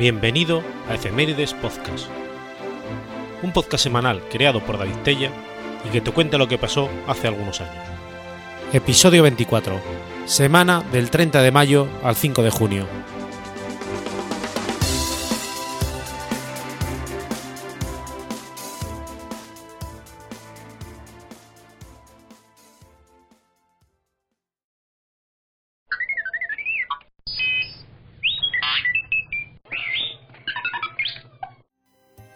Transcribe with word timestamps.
Bienvenido 0.00 0.62
a 0.88 0.94
Efemérides 0.94 1.52
Podcast, 1.52 2.06
un 3.42 3.52
podcast 3.52 3.84
semanal 3.84 4.22
creado 4.30 4.64
por 4.64 4.78
David 4.78 4.96
Tella 5.04 5.30
y 5.86 5.90
que 5.90 6.00
te 6.00 6.10
cuenta 6.10 6.38
lo 6.38 6.48
que 6.48 6.56
pasó 6.56 6.88
hace 7.06 7.28
algunos 7.28 7.60
años. 7.60 7.84
Episodio 8.72 9.22
24, 9.24 9.78
semana 10.24 10.82
del 10.90 11.10
30 11.10 11.42
de 11.42 11.52
mayo 11.52 11.86
al 12.02 12.16
5 12.16 12.42
de 12.42 12.50
junio. 12.50 12.86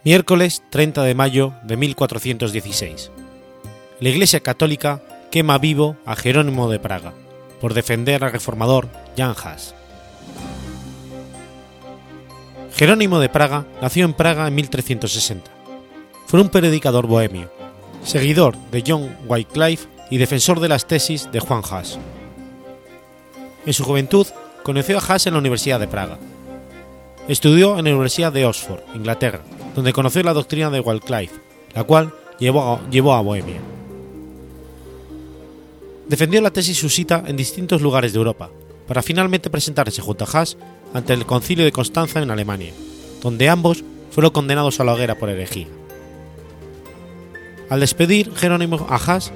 Miércoles 0.04 0.62
30 0.68 1.02
de 1.02 1.14
mayo 1.14 1.54
de 1.62 1.78
1416. 1.78 3.10
La 4.00 4.08
Iglesia 4.10 4.40
Católica 4.40 5.02
quema 5.30 5.56
vivo 5.56 5.96
a 6.04 6.14
Jerónimo 6.14 6.68
de 6.68 6.78
Praga 6.78 7.14
por 7.58 7.72
defender 7.72 8.22
al 8.22 8.32
reformador 8.32 8.90
Jan 9.16 9.30
Hus. 9.30 9.74
Jerónimo 12.76 13.18
de 13.18 13.30
Praga 13.30 13.64
nació 13.80 14.04
en 14.04 14.12
Praga 14.12 14.46
en 14.46 14.54
1360. 14.56 15.50
Fue 16.26 16.42
un 16.42 16.50
predicador 16.50 17.06
bohemio, 17.06 17.50
seguidor 18.02 18.58
de 18.70 18.84
John 18.86 19.16
Wycliffe 19.26 19.88
y 20.10 20.18
defensor 20.18 20.60
de 20.60 20.68
las 20.68 20.86
tesis 20.86 21.30
de 21.32 21.40
Juan 21.40 21.60
Hus. 21.60 21.98
En 23.64 23.72
su 23.72 23.82
juventud 23.84 24.26
conoció 24.64 24.98
a 24.98 25.14
Hus 25.14 25.26
en 25.26 25.32
la 25.32 25.38
Universidad 25.38 25.80
de 25.80 25.88
Praga. 25.88 26.18
Estudió 27.26 27.78
en 27.78 27.86
la 27.86 27.90
Universidad 27.92 28.32
de 28.32 28.44
Oxford, 28.44 28.80
Inglaterra, 28.94 29.40
donde 29.74 29.94
conoció 29.94 30.22
la 30.22 30.34
doctrina 30.34 30.68
de 30.68 30.80
Wycliffe, 30.80 31.40
la 31.74 31.84
cual 31.84 32.12
llevó 32.38 33.14
a, 33.14 33.20
Bohemia. 33.22 33.60
Defendió 36.06 36.42
la 36.42 36.50
tesis 36.50 36.76
susita 36.76 37.24
en 37.26 37.36
distintos 37.36 37.80
lugares 37.80 38.12
de 38.12 38.18
Europa, 38.18 38.50
para 38.86 39.02
finalmente 39.02 39.48
presentarse 39.48 40.02
junto 40.02 40.24
a 40.24 40.28
Haas 40.28 40.58
ante 40.92 41.14
el 41.14 41.24
concilio 41.24 41.64
de 41.64 41.72
Constanza 41.72 42.20
en 42.20 42.30
Alemania, 42.30 42.74
donde 43.22 43.48
ambos 43.48 43.82
fueron 44.10 44.32
condenados 44.32 44.78
a 44.78 44.84
la 44.84 44.92
hoguera 44.92 45.16
por 45.16 45.30
herejía. 45.30 45.68
Al 47.70 47.80
despedir 47.80 48.34
Jerónimo 48.36 48.86
a 48.90 48.96
Haas, 48.96 49.32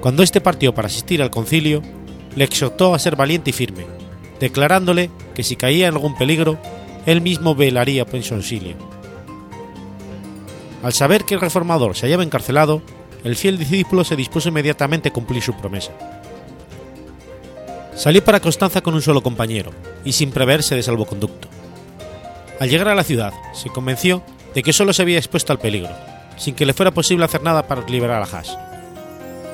cuando 0.00 0.22
éste 0.22 0.40
partió 0.40 0.72
para 0.74 0.86
asistir 0.86 1.20
al 1.20 1.30
concilio, 1.30 1.82
le 2.36 2.44
exhortó 2.44 2.94
a 2.94 3.00
ser 3.00 3.16
valiente 3.16 3.50
y 3.50 3.52
firme, 3.52 3.84
declarándole 4.38 5.10
que 5.34 5.42
si 5.42 5.56
caía 5.56 5.88
en 5.88 5.94
algún 5.94 6.16
peligro, 6.16 6.58
él 7.06 7.20
mismo 7.20 7.54
velaría 7.54 8.04
por 8.04 8.22
su 8.22 8.34
al 10.82 10.92
saber 10.92 11.24
que 11.24 11.34
el 11.34 11.40
reformador 11.40 11.96
se 11.96 12.06
hallaba 12.06 12.24
encarcelado, 12.24 12.82
el 13.22 13.36
fiel 13.36 13.56
discípulo 13.56 14.02
se 14.02 14.16
dispuso 14.16 14.48
inmediatamente 14.48 15.10
a 15.10 15.12
cumplir 15.12 15.40
su 15.40 15.54
promesa. 15.54 15.92
Salió 17.94 18.24
para 18.24 18.40
Constanza 18.40 18.80
con 18.80 18.94
un 18.94 19.02
solo 19.02 19.22
compañero 19.22 19.70
y 20.04 20.12
sin 20.12 20.32
preverse 20.32 20.74
de 20.74 20.82
salvoconducto. 20.82 21.48
Al 22.58 22.68
llegar 22.68 22.88
a 22.88 22.96
la 22.96 23.04
ciudad, 23.04 23.32
se 23.54 23.68
convenció 23.68 24.24
de 24.54 24.62
que 24.62 24.72
solo 24.72 24.92
se 24.92 25.02
había 25.02 25.18
expuesto 25.18 25.52
al 25.52 25.60
peligro, 25.60 25.92
sin 26.36 26.54
que 26.54 26.66
le 26.66 26.74
fuera 26.74 26.90
posible 26.90 27.24
hacer 27.24 27.42
nada 27.42 27.68
para 27.68 27.86
liberar 27.86 28.22
a 28.22 28.36
Haas. 28.36 28.58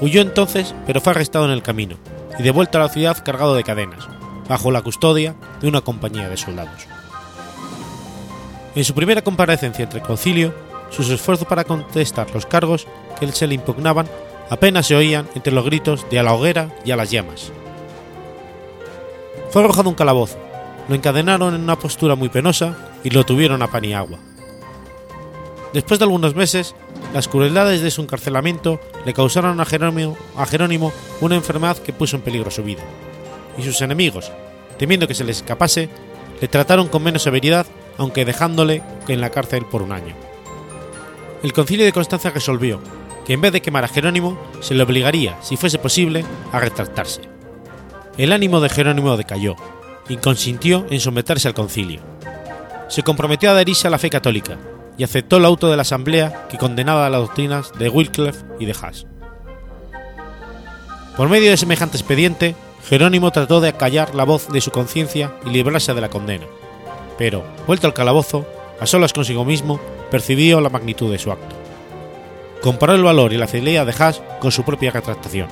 Huyó 0.00 0.22
entonces, 0.22 0.74
pero 0.86 1.00
fue 1.00 1.10
arrestado 1.10 1.44
en 1.44 1.50
el 1.50 1.62
camino 1.62 1.96
y 2.38 2.42
devuelto 2.42 2.78
a 2.78 2.82
la 2.82 2.88
ciudad 2.88 3.22
cargado 3.22 3.54
de 3.54 3.64
cadenas, 3.64 4.08
bajo 4.48 4.70
la 4.70 4.80
custodia 4.80 5.34
de 5.60 5.68
una 5.68 5.82
compañía 5.82 6.28
de 6.28 6.36
soldados. 6.38 6.86
En 8.78 8.84
su 8.84 8.94
primera 8.94 9.22
comparecencia 9.22 9.82
entre 9.82 9.98
el 9.98 10.06
concilio, 10.06 10.54
sus 10.90 11.10
esfuerzos 11.10 11.48
para 11.48 11.64
contestar 11.64 12.32
los 12.32 12.46
cargos 12.46 12.86
que 13.18 13.26
se 13.32 13.48
le 13.48 13.56
impugnaban 13.56 14.08
apenas 14.50 14.86
se 14.86 14.94
oían 14.94 15.28
entre 15.34 15.52
los 15.52 15.64
gritos 15.64 16.06
de 16.10 16.20
a 16.20 16.22
la 16.22 16.32
hoguera 16.32 16.72
y 16.84 16.92
a 16.92 16.96
las 16.96 17.10
llamas. 17.10 17.50
Fue 19.50 19.64
arrojado 19.64 19.88
un 19.88 19.96
calabozo, 19.96 20.38
lo 20.88 20.94
encadenaron 20.94 21.56
en 21.56 21.62
una 21.62 21.76
postura 21.76 22.14
muy 22.14 22.28
penosa 22.28 22.76
y 23.02 23.10
lo 23.10 23.26
tuvieron 23.26 23.62
a 23.62 23.66
pan 23.66 23.84
y 23.84 23.94
agua. 23.94 24.20
Después 25.72 25.98
de 25.98 26.04
algunos 26.04 26.36
meses, 26.36 26.76
las 27.12 27.26
crueldades 27.26 27.82
de 27.82 27.90
su 27.90 28.02
encarcelamiento 28.02 28.78
le 29.04 29.12
causaron 29.12 29.60
a 29.60 29.64
Jerónimo, 29.64 30.92
una 31.20 31.34
enfermedad 31.34 31.78
que 31.78 31.92
puso 31.92 32.14
en 32.14 32.22
peligro 32.22 32.52
su 32.52 32.62
vida, 32.62 32.84
y 33.58 33.62
sus 33.64 33.80
enemigos, 33.82 34.30
temiendo 34.78 35.08
que 35.08 35.16
se 35.16 35.24
les 35.24 35.38
escapase, 35.38 35.88
le 36.40 36.46
trataron 36.46 36.86
con 36.86 37.02
menos 37.02 37.24
severidad, 37.24 37.66
aunque 37.98 38.24
dejándole 38.24 38.82
en 39.08 39.20
la 39.20 39.30
cárcel 39.30 39.66
por 39.66 39.82
un 39.82 39.92
año 39.92 40.14
el 41.42 41.52
concilio 41.52 41.84
de 41.84 41.92
Constanza 41.92 42.30
resolvió 42.30 42.80
que 43.24 43.34
en 43.34 43.40
vez 43.40 43.52
de 43.52 43.62
quemar 43.62 43.84
a 43.84 43.88
Jerónimo, 43.88 44.38
se 44.60 44.74
le 44.74 44.82
obligaría, 44.82 45.36
si 45.42 45.56
fuese 45.56 45.78
posible, 45.78 46.24
a 46.50 46.60
retractarse. 46.60 47.22
El 48.16 48.32
ánimo 48.32 48.60
de 48.60 48.70
Jerónimo 48.70 49.16
decayó 49.16 49.54
y 50.08 50.16
consintió 50.16 50.86
en 50.90 51.00
someterse 51.00 51.46
al 51.46 51.54
concilio. 51.54 52.00
Se 52.88 53.02
comprometió 53.02 53.50
a 53.50 53.52
adherirse 53.52 53.86
a 53.86 53.90
la 53.90 53.98
fe 53.98 54.08
católica 54.08 54.56
y 54.96 55.04
aceptó 55.04 55.36
el 55.36 55.44
auto 55.44 55.70
de 55.70 55.76
la 55.76 55.82
asamblea 55.82 56.48
que 56.48 56.58
condenaba 56.58 57.10
las 57.10 57.20
doctrinas 57.20 57.72
de 57.78 57.88
Wycliffe 57.88 58.44
y 58.58 58.64
de 58.64 58.72
Haas. 58.72 59.06
Por 61.16 61.28
medio 61.28 61.50
de 61.50 61.56
semejante 61.56 61.98
expediente, 61.98 62.56
Jerónimo 62.88 63.30
trató 63.30 63.60
de 63.60 63.68
acallar 63.68 64.14
la 64.14 64.24
voz 64.24 64.48
de 64.48 64.60
su 64.60 64.70
conciencia 64.70 65.34
y 65.44 65.50
librarse 65.50 65.92
de 65.92 66.00
la 66.00 66.08
condena, 66.08 66.46
pero, 67.18 67.44
vuelto 67.66 67.88
al 67.88 67.94
calabozo, 67.94 68.46
a 68.80 68.86
solas 68.86 69.12
consigo 69.12 69.44
mismo, 69.44 69.80
percibió 70.10 70.60
la 70.60 70.70
magnitud 70.70 71.10
de 71.10 71.18
su 71.18 71.32
acto. 71.32 71.56
Comparó 72.62 72.94
el 72.94 73.02
valor 73.02 73.32
y 73.32 73.36
la 73.36 73.48
fidelidad 73.48 73.84
de 73.84 73.92
Haas 73.92 74.22
con 74.40 74.52
su 74.52 74.62
propia 74.62 74.92
retractación. 74.92 75.48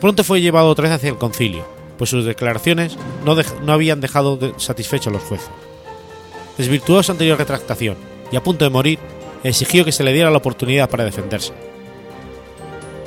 Pronto 0.00 0.24
fue 0.24 0.40
llevado 0.40 0.68
otra 0.68 0.84
vez 0.84 0.92
hacia 0.92 1.10
el 1.10 1.18
concilio, 1.18 1.64
pues 1.96 2.10
sus 2.10 2.24
declaraciones 2.24 2.96
no, 3.24 3.72
habían 3.72 4.00
dejado 4.00 4.36
de 4.36 4.52
satisfechos 4.56 5.08
a 5.08 5.10
los 5.10 5.22
jueces. 5.22 5.50
Desvirtuó 6.56 7.02
su 7.02 7.12
anterior 7.12 7.38
retractación 7.38 7.96
y 8.30 8.36
a 8.36 8.42
punto 8.42 8.64
de 8.64 8.70
morir 8.70 8.98
exigió 9.44 9.84
que 9.84 9.92
se 9.92 10.04
le 10.04 10.12
diera 10.12 10.30
la 10.30 10.38
oportunidad 10.38 10.90
para 10.90 11.04
defenderse. 11.04 11.52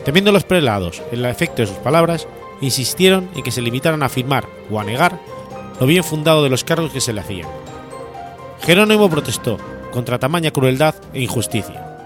Temiendo 0.06 0.32
los 0.32 0.44
prelados 0.44 1.02
el 1.12 1.26
efecto 1.26 1.62
de 1.62 1.68
sus 1.68 1.78
palabras, 1.78 2.28
insistieron 2.62 3.30
en 3.36 3.44
que 3.44 3.52
se 3.52 3.62
limitaran 3.62 4.04
a 4.04 4.08
afirmar 4.08 4.48
o 4.70 4.80
a 4.80 4.84
negar 4.84 5.20
lo 5.82 5.88
bien 5.88 6.04
fundado 6.04 6.44
de 6.44 6.50
los 6.50 6.64
cargos 6.64 6.92
que 6.92 7.02
se 7.02 7.12
le 7.12 7.22
hacían. 7.22 7.50
Jerónimo 8.62 9.10
protestó 9.10 9.58
contra 9.92 10.20
tamaña 10.20 10.52
crueldad 10.52 10.94
e 11.12 11.24
injusticia. 11.24 11.98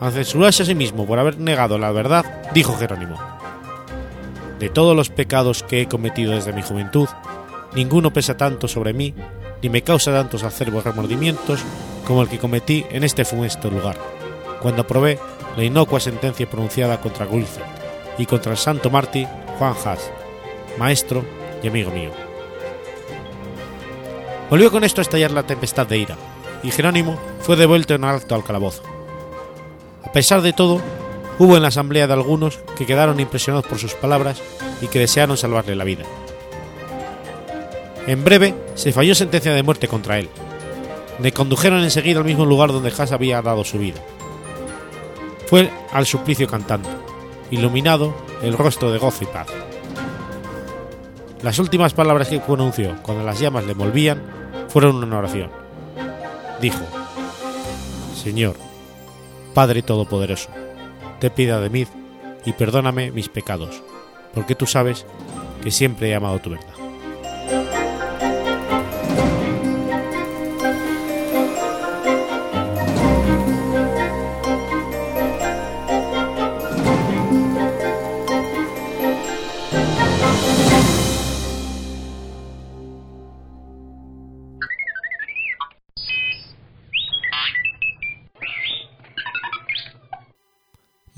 Al 0.00 0.10
censurarse 0.12 0.64
a 0.64 0.66
sí 0.66 0.74
mismo 0.74 1.06
por 1.06 1.20
haber 1.20 1.38
negado 1.38 1.78
la 1.78 1.92
verdad, 1.92 2.50
dijo 2.52 2.76
Jerónimo, 2.76 3.16
De 4.58 4.70
todos 4.70 4.96
los 4.96 5.08
pecados 5.08 5.62
que 5.62 5.82
he 5.82 5.86
cometido 5.86 6.32
desde 6.32 6.52
mi 6.52 6.62
juventud, 6.62 7.08
ninguno 7.76 8.12
pesa 8.12 8.36
tanto 8.36 8.66
sobre 8.66 8.92
mí, 8.92 9.14
ni 9.62 9.68
me 9.68 9.82
causa 9.82 10.10
tantos 10.10 10.42
acerbos 10.42 10.82
remordimientos 10.82 11.60
como 12.08 12.22
el 12.22 12.28
que 12.28 12.38
cometí 12.40 12.84
en 12.90 13.04
este 13.04 13.24
funesto 13.24 13.70
lugar, 13.70 13.98
cuando 14.60 14.82
aprobé 14.82 15.20
la 15.56 15.62
inocua 15.62 16.00
sentencia 16.00 16.50
pronunciada 16.50 17.00
contra 17.00 17.26
Gulfet 17.26 17.62
y 18.18 18.26
contra 18.26 18.50
el 18.50 18.58
santo 18.58 18.90
mártir 18.90 19.28
Juan 19.60 19.74
Haas, 19.84 20.10
maestro 20.76 21.24
y 21.62 21.68
amigo 21.68 21.92
mío. 21.92 22.29
Volvió 24.50 24.72
con 24.72 24.82
esto 24.82 25.00
a 25.00 25.02
estallar 25.02 25.30
la 25.30 25.44
tempestad 25.44 25.86
de 25.86 25.98
ira, 25.98 26.16
y 26.64 26.72
Jerónimo 26.72 27.16
fue 27.40 27.54
devuelto 27.54 27.94
en 27.94 28.02
alto 28.02 28.34
al 28.34 28.42
calabozo. 28.42 28.82
A 30.04 30.10
pesar 30.10 30.42
de 30.42 30.52
todo, 30.52 30.80
hubo 31.38 31.54
en 31.54 31.62
la 31.62 31.68
asamblea 31.68 32.08
de 32.08 32.14
algunos 32.14 32.58
que 32.76 32.84
quedaron 32.84 33.20
impresionados 33.20 33.66
por 33.66 33.78
sus 33.78 33.94
palabras 33.94 34.42
y 34.82 34.88
que 34.88 34.98
desearon 34.98 35.36
salvarle 35.36 35.76
la 35.76 35.84
vida. 35.84 36.02
En 38.08 38.24
breve 38.24 38.56
se 38.74 38.92
falló 38.92 39.14
sentencia 39.14 39.54
de 39.54 39.62
muerte 39.62 39.86
contra 39.86 40.18
él. 40.18 40.28
Le 41.22 41.30
condujeron 41.30 41.84
enseguida 41.84 42.18
al 42.18 42.24
mismo 42.24 42.44
lugar 42.44 42.72
donde 42.72 42.90
Haas 42.90 43.12
había 43.12 43.40
dado 43.42 43.64
su 43.64 43.78
vida. 43.78 44.00
Fue 45.46 45.70
al 45.92 46.06
suplicio 46.06 46.48
cantando, 46.48 46.88
iluminado 47.52 48.16
el 48.42 48.58
rostro 48.58 48.90
de 48.90 48.98
gozo 48.98 49.22
y 49.22 49.26
paz. 49.28 49.46
Las 51.42 51.60
últimas 51.60 51.94
palabras 51.94 52.28
que 52.28 52.40
pronunció 52.40 52.96
cuando 53.02 53.24
las 53.24 53.38
llamas 53.38 53.64
le 53.64 53.72
envolvían 53.72 54.39
fueron 54.70 55.02
una 55.02 55.18
oración. 55.18 55.50
Dijo, 56.60 56.84
Señor, 58.14 58.56
Padre 59.54 59.82
Todopoderoso, 59.82 60.50
te 61.18 61.30
pida 61.30 61.60
de 61.60 61.70
mí 61.70 61.86
y 62.44 62.52
perdóname 62.52 63.10
mis 63.10 63.28
pecados, 63.28 63.82
porque 64.32 64.54
tú 64.54 64.66
sabes 64.66 65.06
que 65.62 65.70
siempre 65.70 66.08
he 66.08 66.14
amado 66.14 66.38
tu 66.38 66.50
verdad. 66.50 67.79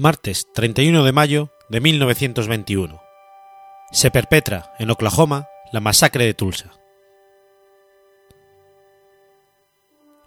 Martes 0.02 0.48
31 0.52 1.04
de 1.04 1.12
mayo 1.12 1.52
de 1.68 1.80
1921. 1.80 3.00
Se 3.92 4.10
perpetra 4.10 4.72
en 4.80 4.90
Oklahoma 4.90 5.46
la 5.70 5.78
masacre 5.78 6.24
de 6.24 6.34
Tulsa. 6.34 6.72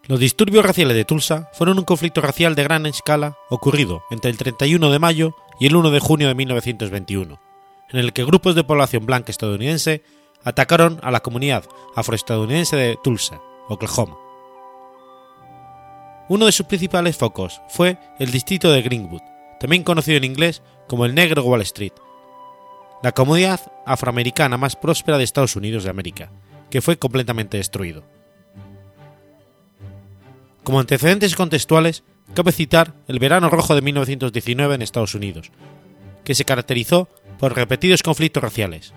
Los 0.06 0.22
disturbios 0.22 0.66
raciales 0.66 0.96
de 0.96 1.04
Tulsa 1.04 1.50
fueron 1.52 1.78
un 1.78 1.84
conflicto 1.84 2.22
racial 2.22 2.56
de 2.56 2.64
gran 2.64 2.86
escala 2.86 3.36
ocurrido 3.50 4.06
entre 4.12 4.32
el 4.32 4.38
31 4.38 4.90
de 4.90 5.00
mayo 5.00 5.36
y 5.60 5.68
el 5.68 5.76
1 5.76 5.92
de 5.92 6.00
junio 6.00 6.30
de 6.30 6.36
1921, 6.36 7.42
en 7.90 8.00
el 8.00 8.14
que 8.14 8.24
grupos 8.24 8.56
de 8.56 8.64
población 8.64 9.06
blanca 9.06 9.32
estadounidense 9.32 10.04
atacaron 10.46 11.02
a 11.04 11.12
la 11.12 11.20
comunidad 11.20 11.66
afroestadounidense 11.98 12.78
de 12.78 12.98
Tulsa, 13.04 13.42
Oklahoma. 13.68 14.16
Uno 16.30 16.46
de 16.46 16.54
sus 16.54 16.66
principales 16.66 17.18
focos 17.18 17.62
fue 17.68 17.98
el 18.20 18.32
distrito 18.32 18.72
de 18.72 18.82
Greenwood, 18.82 19.35
también 19.66 19.82
conocido 19.82 20.18
en 20.18 20.26
inglés 20.26 20.62
como 20.88 21.08
el 21.08 21.16
Negro 21.16 21.44
Wall 21.44 21.64
Street, 21.64 21.94
la 23.02 23.14
comunidad 23.14 23.60
afroamericana 23.88 24.58
más 24.58 24.76
próspera 24.76 25.18
de 25.18 25.24
Estados 25.24 25.56
Unidos 25.56 25.84
de 25.84 25.90
América, 25.90 26.32
que 26.70 26.84
fue 26.84 27.00
completamente 27.00 27.58
destruido. 27.58 28.04
Como 30.64 30.80
antecedentes 30.80 31.36
contextuales, 31.36 32.04
cabe 32.36 32.52
citar 32.52 32.94
el 33.08 33.18
verano 33.18 33.50
rojo 33.50 33.74
de 33.74 33.82
1919 33.82 34.76
en 34.76 34.84
Estados 34.84 35.16
Unidos, 35.16 35.50
que 36.24 36.36
se 36.36 36.46
caracterizó 36.46 37.10
por 37.40 37.56
repetidos 37.56 38.04
conflictos 38.04 38.44
raciales. 38.44 38.94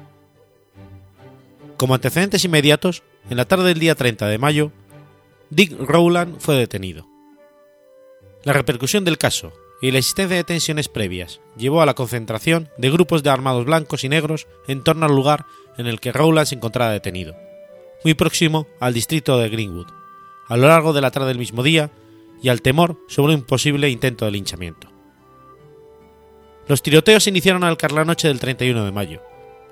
Como 1.79 1.95
antecedentes 1.95 2.45
inmediatos, 2.45 3.03
en 3.31 3.39
la 3.39 3.47
tarde 3.47 3.69
del 3.69 3.79
día 3.79 3.95
30 3.95 4.27
de 4.27 4.37
mayo, 4.37 4.71
Dick 5.49 5.75
Rowland 5.79 6.39
fue 6.41 6.57
detenido. 6.57 7.09
La 8.45 8.53
repercusión 8.53 9.07
del 9.07 9.17
caso 9.17 9.55
y 9.81 9.91
la 9.91 9.99
existencia 9.99 10.37
de 10.37 10.45
tensiones 10.45 10.89
previas 10.89 11.41
llevó 11.57 11.83
a 11.83 11.87
la 11.87 11.95
concentración 11.95 12.69
de 12.79 12.91
grupos 12.91 13.23
de 13.23 13.31
armados 13.31 13.65
blancos 13.65 14.05
y 14.05 14.09
negros 14.09 14.47
en 14.67 14.83
torno 14.83 15.07
al 15.07 15.15
lugar 15.15 15.47
en 15.77 15.87
el 15.87 16.01
que 16.01 16.13
Rowland 16.13 16.47
se 16.47 16.57
encontraba 16.57 16.91
detenido, 16.91 17.37
muy 18.05 18.15
próximo 18.15 18.67
al 18.81 18.95
distrito 18.95 19.39
de 19.39 19.49
Greenwood, 19.49 19.87
a 20.49 20.57
lo 20.57 20.69
largo 20.69 20.93
de 20.93 21.01
la 21.01 21.11
tarde 21.11 21.29
del 21.29 21.39
mismo 21.39 21.63
día 21.63 21.91
y 22.43 22.49
al 22.49 22.63
temor 22.63 22.99
sobre 23.09 23.35
un 23.35 23.43
posible 23.43 23.89
intento 23.89 24.25
de 24.25 24.33
linchamiento. 24.33 24.89
Los 26.67 26.83
tiroteos 26.83 27.27
iniciaron 27.27 27.65
al 27.65 27.77
caer 27.77 27.93
la 27.93 28.05
noche 28.05 28.29
del 28.29 28.41
31 28.41 28.85
de 28.85 28.93
mayo, 28.93 29.23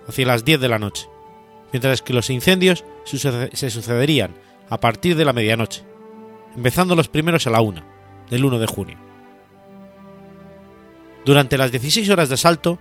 hacia 0.09 0.27
las 0.27 0.45
10 0.45 0.61
de 0.61 0.69
la 0.69 0.79
noche, 0.79 1.09
mientras 1.73 2.01
que 2.01 2.15
los 2.15 2.31
incendios 2.31 2.85
se 3.05 3.71
sucederían 3.71 4.35
a 4.71 4.81
partir 4.81 5.17
de 5.17 5.25
la 5.25 5.33
medianoche, 5.33 5.83
empezando 6.55 6.97
los 6.97 7.09
primeros 7.09 7.47
a 7.47 7.51
la 7.51 7.61
1, 7.61 7.83
del 8.31 8.45
1 8.45 8.59
de 8.59 8.67
junio. 8.67 9.06
Durante 11.27 11.59
las 11.59 11.73
16 11.73 12.09
horas 12.11 12.29
de 12.29 12.37
asalto, 12.37 12.79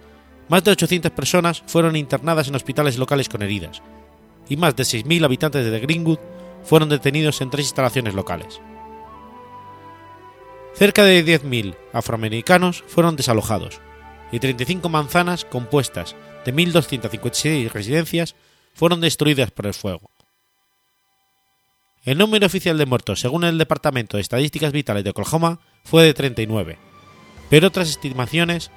más 0.49 0.63
de 0.63 0.69
800 0.69 1.11
personas 1.11 1.63
fueron 1.65 1.95
internadas 1.95 2.47
en 2.47 2.53
hospitales 2.53 2.99
locales 2.99 3.27
con 3.27 3.41
heridas, 3.41 3.81
y 4.47 4.55
más 4.55 4.75
de 4.75 4.83
6.000 4.83 5.25
habitantes 5.25 5.65
de 5.65 5.79
Greenwood 5.79 6.19
fueron 6.63 6.87
detenidos 6.87 7.41
en 7.41 7.49
tres 7.49 7.65
instalaciones 7.65 8.13
locales. 8.13 8.61
Cerca 10.75 11.03
de 11.03 11.25
10.000 11.25 11.75
afroamericanos 11.91 12.83
fueron 12.85 13.15
desalojados, 13.15 13.81
y 14.31 14.39
35 14.39 14.89
manzanas 14.89 15.43
compuestas 15.43 16.15
de 16.45 16.53
1.256 16.53 17.71
residencias 17.71 18.35
fueron 18.75 19.01
destruidas 19.01 19.49
por 19.49 19.65
el 19.65 19.73
fuego. 19.73 20.11
El 22.03 22.19
número 22.19 22.45
oficial 22.45 22.77
de 22.77 22.85
muertos, 22.85 23.21
según 23.21 23.43
el 23.43 23.57
Departamento 23.57 24.17
de 24.17 24.21
Estadísticas 24.21 24.71
Vitales 24.71 25.03
de 25.03 25.09
Oklahoma, 25.09 25.61
fue 25.83 26.03
de 26.03 26.13
39, 26.13 26.77
pero 27.49 27.67
otras 27.67 27.89
estimaciones 27.89 28.71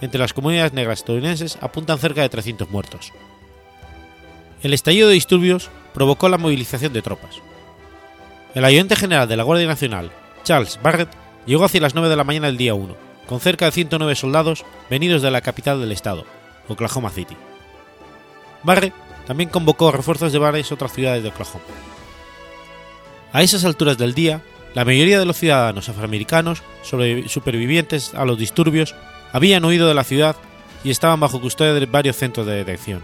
entre 0.00 0.20
las 0.20 0.32
comunidades 0.32 0.72
negras 0.72 1.00
estadounidenses 1.00 1.58
apuntan 1.60 1.98
cerca 1.98 2.22
de 2.22 2.28
300 2.28 2.70
muertos. 2.70 3.12
El 4.62 4.72
estallido 4.74 5.08
de 5.08 5.14
disturbios 5.14 5.70
provocó 5.92 6.28
la 6.28 6.38
movilización 6.38 6.92
de 6.92 7.02
tropas. 7.02 7.36
El 8.54 8.64
ayudante 8.64 8.96
general 8.96 9.28
de 9.28 9.36
la 9.36 9.42
Guardia 9.42 9.66
Nacional, 9.66 10.10
Charles 10.42 10.78
Barrett, 10.82 11.10
llegó 11.46 11.64
hacia 11.64 11.80
las 11.80 11.94
9 11.94 12.08
de 12.08 12.16
la 12.16 12.24
mañana 12.24 12.46
del 12.46 12.56
día 12.56 12.74
1, 12.74 12.96
con 13.26 13.40
cerca 13.40 13.66
de 13.66 13.72
109 13.72 14.14
soldados 14.14 14.64
venidos 14.90 15.22
de 15.22 15.30
la 15.30 15.40
capital 15.40 15.80
del 15.80 15.92
estado, 15.92 16.24
Oklahoma 16.68 17.10
City. 17.10 17.36
Barrett 18.62 18.94
también 19.26 19.50
convocó 19.50 19.90
refuerzos 19.90 20.32
de 20.32 20.38
varias 20.38 20.72
otras 20.72 20.92
ciudades 20.92 21.22
de 21.22 21.30
Oklahoma. 21.30 21.64
A 23.32 23.42
esas 23.42 23.64
alturas 23.64 23.98
del 23.98 24.14
día, 24.14 24.42
la 24.74 24.84
mayoría 24.84 25.18
de 25.18 25.24
los 25.24 25.38
ciudadanos 25.38 25.88
afroamericanos 25.88 26.62
supervivientes 26.82 28.12
a 28.14 28.24
los 28.24 28.38
disturbios 28.38 28.94
habían 29.32 29.64
huido 29.64 29.88
de 29.88 29.94
la 29.94 30.04
ciudad 30.04 30.36
y 30.82 30.90
estaban 30.90 31.20
bajo 31.20 31.40
custodia 31.40 31.72
de 31.72 31.86
varios 31.86 32.16
centros 32.16 32.46
de 32.46 32.56
detención. 32.56 33.02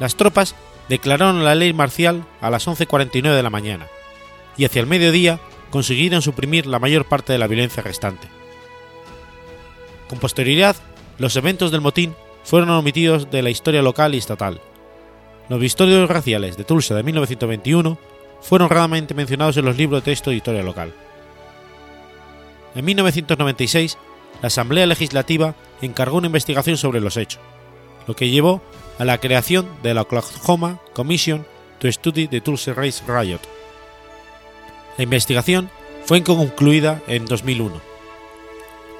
Las 0.00 0.16
tropas 0.16 0.54
declararon 0.88 1.44
la 1.44 1.54
ley 1.54 1.72
marcial 1.72 2.24
a 2.40 2.50
las 2.50 2.66
11.49 2.66 3.34
de 3.34 3.42
la 3.42 3.50
mañana, 3.50 3.86
y 4.56 4.64
hacia 4.64 4.80
el 4.80 4.86
mediodía 4.86 5.38
consiguieron 5.70 6.20
suprimir 6.20 6.66
la 6.66 6.78
mayor 6.78 7.06
parte 7.06 7.32
de 7.32 7.38
la 7.38 7.46
violencia 7.46 7.82
restante. 7.82 8.28
Con 10.08 10.18
posterioridad, 10.18 10.76
los 11.18 11.36
eventos 11.36 11.70
del 11.70 11.80
motín 11.80 12.14
fueron 12.44 12.70
omitidos 12.70 13.30
de 13.30 13.42
la 13.42 13.50
historia 13.50 13.80
local 13.80 14.14
y 14.14 14.18
estatal. 14.18 14.60
Los 15.48 15.60
disturbios 15.60 16.08
raciales 16.10 16.56
de 16.56 16.64
Tulsa 16.64 16.94
de 16.94 17.02
1921 17.02 17.98
fueron 18.42 18.68
raramente 18.68 19.14
mencionados 19.14 19.56
en 19.56 19.64
los 19.64 19.76
libros 19.76 20.02
de 20.02 20.10
texto 20.10 20.30
de 20.30 20.36
historia 20.36 20.62
local. 20.62 20.92
En 22.74 22.84
1996, 22.84 23.96
la 24.40 24.48
Asamblea 24.48 24.86
Legislativa 24.86 25.54
encargó 25.80 26.18
una 26.18 26.26
investigación 26.26 26.76
sobre 26.76 27.00
los 27.00 27.16
hechos, 27.16 27.40
lo 28.06 28.14
que 28.14 28.28
llevó 28.28 28.62
a 28.98 29.04
la 29.04 29.18
creación 29.18 29.68
de 29.82 29.94
la 29.94 30.02
Oklahoma 30.02 30.80
Commission 30.92 31.46
to 31.78 31.90
Study 31.90 32.28
the 32.28 32.40
Tulsa 32.40 32.74
Race 32.74 33.02
Riot. 33.06 33.40
La 34.98 35.04
investigación 35.04 35.70
fue 36.04 36.22
concluida 36.22 37.00
en 37.06 37.26
2001, 37.26 37.80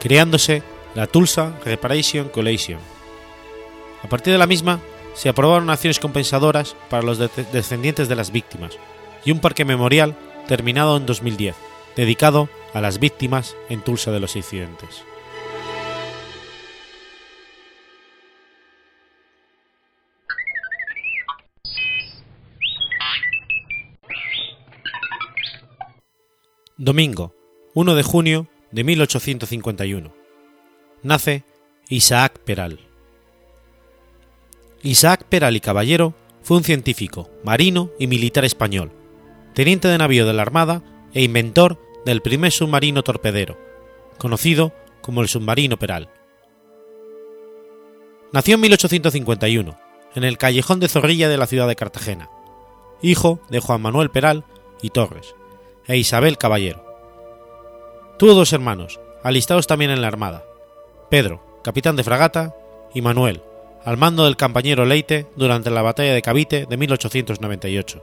creándose 0.00 0.62
la 0.94 1.06
Tulsa 1.06 1.52
Reparation 1.64 2.28
Coalition. 2.28 2.78
A 4.02 4.08
partir 4.08 4.32
de 4.32 4.38
la 4.38 4.46
misma, 4.46 4.80
se 5.14 5.28
aprobaron 5.28 5.70
acciones 5.70 5.98
compensadoras 5.98 6.76
para 6.88 7.02
los 7.02 7.18
descendientes 7.18 8.08
de 8.08 8.16
las 8.16 8.32
víctimas 8.32 8.78
y 9.24 9.30
un 9.30 9.40
parque 9.40 9.64
memorial 9.64 10.16
terminado 10.46 10.96
en 10.96 11.06
2010, 11.06 11.56
dedicado 11.96 12.48
a 12.74 12.80
las 12.80 12.98
víctimas 12.98 13.56
en 13.68 13.82
Tulsa 13.82 14.10
de 14.10 14.20
los 14.20 14.36
incidentes. 14.36 15.04
Domingo, 26.76 27.32
1 27.74 27.94
de 27.94 28.02
junio 28.02 28.48
de 28.72 28.82
1851. 28.82 30.12
Nace 31.04 31.44
Isaac 31.88 32.38
Peral. 32.40 32.80
Isaac 34.82 35.24
Peral 35.28 35.54
y 35.54 35.60
Caballero 35.60 36.14
fue 36.42 36.56
un 36.56 36.64
científico, 36.64 37.30
marino 37.44 37.90
y 38.00 38.08
militar 38.08 38.44
español, 38.44 38.90
teniente 39.54 39.88
de 39.88 39.98
navío 39.98 40.26
de 40.26 40.32
la 40.32 40.42
Armada 40.42 40.82
e 41.14 41.22
inventor 41.22 41.78
del 42.04 42.22
primer 42.22 42.52
submarino 42.52 43.02
torpedero, 43.02 43.58
conocido 44.18 44.72
como 45.00 45.22
el 45.22 45.28
submarino 45.28 45.78
Peral. 45.78 46.08
Nació 48.32 48.54
en 48.54 48.62
1851, 48.62 49.78
en 50.14 50.24
el 50.24 50.38
callejón 50.38 50.80
de 50.80 50.88
Zorrilla 50.88 51.28
de 51.28 51.36
la 51.36 51.46
ciudad 51.46 51.68
de 51.68 51.76
Cartagena, 51.76 52.30
hijo 53.02 53.40
de 53.50 53.60
Juan 53.60 53.82
Manuel 53.82 54.10
Peral 54.10 54.44
y 54.80 54.90
Torres, 54.90 55.34
e 55.86 55.96
Isabel 55.96 56.38
Caballero. 56.38 56.84
Tuvo 58.18 58.34
dos 58.34 58.52
hermanos, 58.52 59.00
alistados 59.22 59.66
también 59.66 59.90
en 59.90 60.00
la 60.00 60.08
Armada, 60.08 60.44
Pedro, 61.10 61.60
capitán 61.62 61.96
de 61.96 62.04
fragata, 62.04 62.54
y 62.94 63.02
Manuel, 63.02 63.42
al 63.84 63.96
mando 63.96 64.24
del 64.24 64.36
compañero 64.36 64.84
Leite 64.84 65.26
durante 65.36 65.70
la 65.70 65.82
batalla 65.82 66.14
de 66.14 66.22
Cavite 66.22 66.66
de 66.66 66.76
1898, 66.76 68.02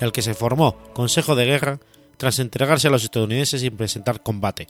y 0.00 0.04
al 0.04 0.12
que 0.12 0.22
se 0.22 0.34
formó 0.34 0.76
Consejo 0.92 1.34
de 1.34 1.46
Guerra 1.46 1.80
tras 2.16 2.38
entregarse 2.38 2.88
a 2.88 2.90
los 2.90 3.04
estadounidenses 3.04 3.60
sin 3.60 3.76
presentar 3.76 4.22
combate, 4.22 4.68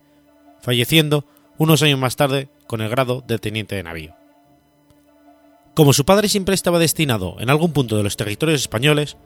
falleciendo 0.60 1.26
unos 1.58 1.82
años 1.82 1.98
más 1.98 2.16
tarde 2.16 2.48
con 2.66 2.80
el 2.80 2.88
grado 2.88 3.22
de 3.26 3.38
teniente 3.38 3.76
de 3.76 3.82
navío. 3.82 4.14
Como 5.74 5.92
su 5.92 6.04
padre 6.04 6.28
siempre 6.28 6.54
estaba 6.54 6.78
destinado 6.78 7.36
en 7.40 7.50
algún 7.50 7.72
punto 7.72 7.96
de 7.96 8.02
los 8.02 8.16
territorios 8.16 8.60
españoles, 8.60 9.16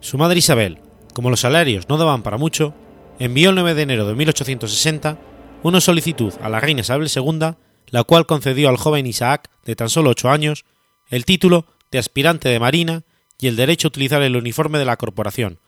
su 0.00 0.18
madre 0.18 0.38
Isabel, 0.38 0.78
como 1.14 1.30
los 1.30 1.40
salarios 1.40 1.88
no 1.88 1.96
daban 1.96 2.22
para 2.22 2.38
mucho, 2.38 2.74
envió 3.18 3.50
el 3.50 3.56
9 3.56 3.74
de 3.74 3.82
enero 3.82 4.06
de 4.06 4.14
1860 4.14 5.18
una 5.62 5.80
solicitud 5.80 6.32
a 6.40 6.48
la 6.48 6.60
reina 6.60 6.82
Isabel 6.82 7.08
II, 7.14 7.54
la 7.88 8.04
cual 8.04 8.26
concedió 8.26 8.68
al 8.68 8.76
joven 8.76 9.06
Isaac, 9.06 9.50
de 9.64 9.74
tan 9.74 9.88
solo 9.88 10.10
ocho 10.10 10.30
años, 10.30 10.64
el 11.08 11.24
título 11.24 11.66
de 11.90 11.98
aspirante 11.98 12.48
de 12.48 12.60
marina 12.60 13.02
y 13.40 13.48
el 13.48 13.56
derecho 13.56 13.88
a 13.88 13.90
utilizar 13.90 14.22
el 14.22 14.36
uniforme 14.36 14.78
de 14.78 14.84
la 14.84 14.96
corporación, 14.96 15.58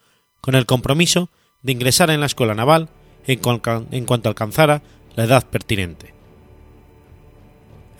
con 0.40 0.54
el 0.54 0.66
compromiso 0.66 1.30
de 1.62 1.72
ingresar 1.72 2.10
en 2.10 2.20
la 2.20 2.26
escuela 2.26 2.54
naval 2.54 2.88
en, 3.26 3.38
cuanto 4.06 4.28
alcanzara 4.28 4.82
la 5.16 5.24
edad 5.24 5.46
pertinente. 5.46 6.14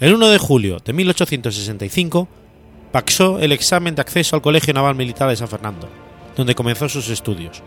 El 0.01 0.15
1 0.15 0.29
de 0.29 0.39
julio 0.39 0.79
de 0.85 0.93
1865 0.93 2.29
pasó 2.93 3.39
el 3.41 3.53
examen 3.53 3.95
de 3.95 4.01
acceso 4.01 4.37
al 4.37 4.43
Colegio 4.43 4.73
Naval 4.73 4.95
Militar 4.95 5.29
de 5.29 5.37
San 5.37 5.49
Fernando, 5.49 5.89
donde 6.37 6.55
comenzó 6.55 6.89
sus 6.89 7.09
estudios, 7.11 7.63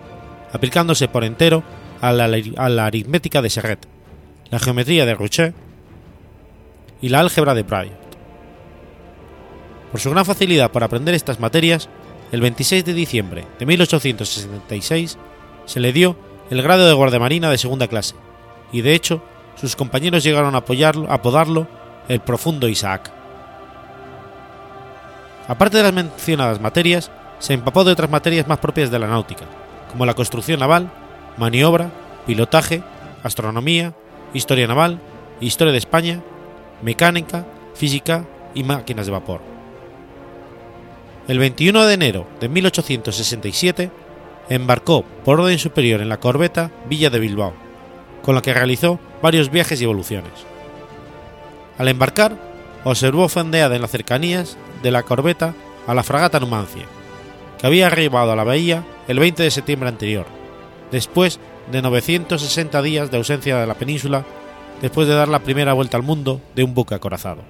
aplicándose 0.53 1.07
por 1.07 1.23
entero 1.23 1.63
a 1.99 2.11
la, 2.11 2.85
aritmética 2.85 3.41
de 3.41 3.49
Serret, 3.49 3.85
la 4.49 4.59
geometría 4.59 5.05
de 5.05 5.13
Rouchet 5.13 5.53
y 7.01 7.09
la 7.09 7.19
álgebra 7.19 7.53
de 7.53 7.63
Bryant. 7.63 8.00
Por 9.91 9.99
su 9.99 10.09
gran 10.09 10.25
facilidad 10.25 10.71
para 10.71 10.85
aprender 10.85 11.13
estas 11.13 11.39
materias, 11.39 11.89
el 12.31 12.39
26 12.39 12.85
de 12.85 12.93
diciembre 12.93 13.45
de 13.59 13.65
1866 13.65 15.17
se 15.65 15.79
le 15.81 15.91
dio 15.91 16.15
el 16.49 16.61
grado 16.61 16.87
de 16.87 16.93
guardiamarina 16.93 17.49
de 17.49 17.57
segunda 17.57 17.87
clase, 17.87 18.15
y 18.71 18.81
de 18.81 18.93
hecho 18.93 19.21
sus 19.55 19.75
compañeros 19.75 20.23
llegaron 20.23 20.55
a, 20.55 20.59
apoyarlo, 20.59 21.11
a 21.11 21.15
apodarlo 21.15 21.67
el 22.07 22.21
profundo 22.21 22.69
Isaac. 22.69 23.11
Aparte 25.47 25.77
de 25.77 25.83
las 25.83 25.93
mencionadas 25.93 26.61
materias, 26.61 27.11
se 27.39 27.53
empapó 27.53 27.83
de 27.83 27.91
otras 27.91 28.09
materias 28.09 28.47
más 28.47 28.59
propias 28.59 28.91
de 28.91 28.99
la 28.99 29.07
náutica, 29.07 29.45
como 29.91 30.05
la 30.05 30.13
construcción 30.13 30.59
naval, 30.61 30.89
maniobra, 31.37 31.91
pilotaje, 32.25 32.81
astronomía, 33.23 33.93
historia 34.33 34.67
naval, 34.67 35.01
historia 35.41 35.73
de 35.73 35.79
España, 35.79 36.21
mecánica, 36.81 37.45
física 37.73 38.25
y 38.53 38.63
máquinas 38.63 39.05
de 39.05 39.11
vapor. 39.11 39.50
El 41.27 41.39
21 41.39 41.85
de 41.85 41.93
enero 41.93 42.27
de 42.39 42.49
1867 42.49 43.91
embarcó 44.49 45.03
por 45.23 45.39
orden 45.39 45.59
superior 45.59 46.01
en 46.01 46.09
la 46.09 46.19
corbeta 46.19 46.71
Villa 46.89 47.09
de 47.09 47.19
Bilbao, 47.19 47.53
con 48.21 48.35
la 48.35 48.41
que 48.41 48.53
realizó 48.53 48.99
varios 49.21 49.51
viajes 49.51 49.79
y 49.79 49.83
evoluciones. 49.83 50.31
Al 51.77 51.87
embarcar, 51.87 52.35
observó 52.83 53.29
fondeada 53.29 53.75
en 53.75 53.81
las 53.81 53.91
cercanías 53.91 54.57
de 54.81 54.91
la 54.91 55.03
corbeta 55.03 55.53
a 55.87 55.93
la 55.93 56.03
fragata 56.03 56.39
Numancia, 56.39 56.85
que 57.59 57.67
había 57.67 57.87
arribado 57.87 58.31
a 58.31 58.35
la 58.35 58.43
bahía 58.43 58.83
el 59.07 59.19
20 59.19 59.43
de 59.43 59.51
septiembre 59.51 59.89
anterior, 59.89 60.25
después 60.91 61.39
de 61.71 61.81
960 61.81 62.81
días 62.81 63.11
de 63.11 63.17
ausencia 63.17 63.57
de 63.57 63.67
la 63.67 63.75
península 63.75 64.25
después 64.81 65.07
de 65.07 65.13
dar 65.13 65.27
la 65.27 65.39
primera 65.39 65.73
vuelta 65.73 65.97
al 65.97 66.03
mundo 66.03 66.41
de 66.55 66.63
un 66.63 66.73
buque 66.73 66.95
acorazado. 66.95 67.43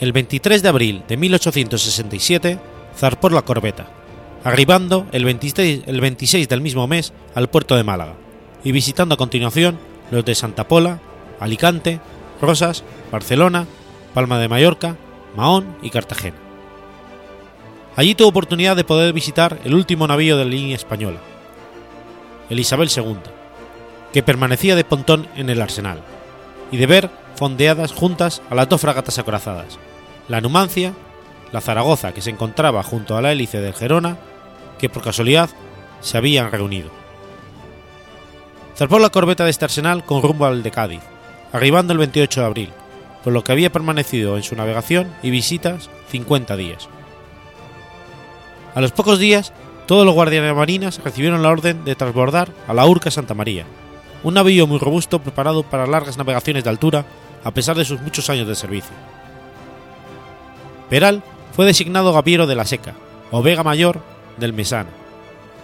El 0.00 0.12
23 0.12 0.62
de 0.62 0.68
abril 0.70 1.02
de 1.06 1.18
1867 1.18 2.58
zarpó 2.96 3.28
la 3.28 3.42
corbeta, 3.42 3.86
arribando 4.44 5.06
el 5.12 5.26
26, 5.26 5.82
el 5.86 6.00
26 6.00 6.48
del 6.48 6.62
mismo 6.62 6.86
mes 6.86 7.12
al 7.34 7.50
puerto 7.50 7.76
de 7.76 7.84
Málaga 7.84 8.14
y 8.64 8.72
visitando 8.72 9.14
a 9.14 9.18
continuación 9.18 9.78
los 10.10 10.24
de 10.24 10.34
Santa 10.34 10.66
Pola, 10.66 11.00
Alicante, 11.38 12.00
Rosas, 12.40 12.82
Barcelona, 13.12 13.66
Palma 14.14 14.38
de 14.38 14.48
Mallorca, 14.48 14.96
Mahón 15.36 15.76
y 15.82 15.90
Cartagena. 15.90 16.36
Allí 17.94 18.14
tuvo 18.14 18.28
oportunidad 18.28 18.76
de 18.76 18.84
poder 18.84 19.12
visitar 19.12 19.58
el 19.64 19.74
último 19.74 20.06
navío 20.06 20.38
de 20.38 20.46
la 20.46 20.50
línea 20.50 20.76
española, 20.76 21.18
el 22.48 22.58
Isabel 22.58 22.88
II, 22.94 23.16
que 24.14 24.22
permanecía 24.22 24.76
de 24.76 24.84
pontón 24.84 25.28
en 25.36 25.50
el 25.50 25.60
arsenal, 25.60 26.00
y 26.72 26.78
de 26.78 26.86
ver 26.86 27.10
fondeadas 27.40 27.94
juntas 27.94 28.42
a 28.50 28.54
las 28.54 28.68
dos 28.68 28.82
fragatas 28.82 29.18
acorazadas, 29.18 29.78
la 30.28 30.42
Numancia, 30.42 30.92
la 31.52 31.62
Zaragoza 31.62 32.12
que 32.12 32.20
se 32.20 32.28
encontraba 32.28 32.82
junto 32.82 33.16
a 33.16 33.22
la 33.22 33.32
hélice 33.32 33.62
del 33.62 33.72
Gerona, 33.72 34.18
que 34.78 34.90
por 34.90 35.02
casualidad 35.02 35.48
se 36.02 36.18
habían 36.18 36.52
reunido. 36.52 36.90
Zarpó 38.76 38.98
la 38.98 39.08
corbeta 39.08 39.44
de 39.44 39.50
este 39.52 39.64
arsenal 39.64 40.04
con 40.04 40.20
rumbo 40.20 40.44
al 40.44 40.62
de 40.62 40.70
Cádiz, 40.70 41.00
arribando 41.50 41.94
el 41.94 41.98
28 42.00 42.40
de 42.40 42.46
abril, 42.46 42.70
por 43.24 43.32
lo 43.32 43.42
que 43.42 43.52
había 43.52 43.72
permanecido 43.72 44.36
en 44.36 44.42
su 44.42 44.54
navegación 44.54 45.10
y 45.22 45.30
visitas 45.30 45.88
50 46.10 46.56
días. 46.56 46.90
A 48.74 48.82
los 48.82 48.92
pocos 48.92 49.18
días, 49.18 49.54
todos 49.86 50.04
los 50.04 50.14
guardianes 50.14 50.54
marinas 50.54 51.00
recibieron 51.02 51.42
la 51.42 51.48
orden 51.48 51.86
de 51.86 51.94
transbordar 51.94 52.52
a 52.68 52.74
la 52.74 52.84
Urca 52.84 53.10
Santa 53.10 53.32
María, 53.32 53.64
un 54.24 54.34
navío 54.34 54.66
muy 54.66 54.78
robusto 54.78 55.20
preparado 55.20 55.62
para 55.62 55.86
largas 55.86 56.18
navegaciones 56.18 56.64
de 56.64 56.70
altura 56.70 57.06
a 57.44 57.50
pesar 57.52 57.76
de 57.76 57.84
sus 57.84 58.00
muchos 58.00 58.28
años 58.30 58.46
de 58.46 58.54
servicio. 58.54 58.94
Peral 60.88 61.22
fue 61.52 61.66
designado 61.66 62.12
gaviero 62.12 62.46
de 62.46 62.54
la 62.54 62.64
Seca, 62.64 62.94
o 63.30 63.42
Vega 63.42 63.62
Mayor 63.62 64.00
del 64.36 64.52
Mesana, 64.52 64.90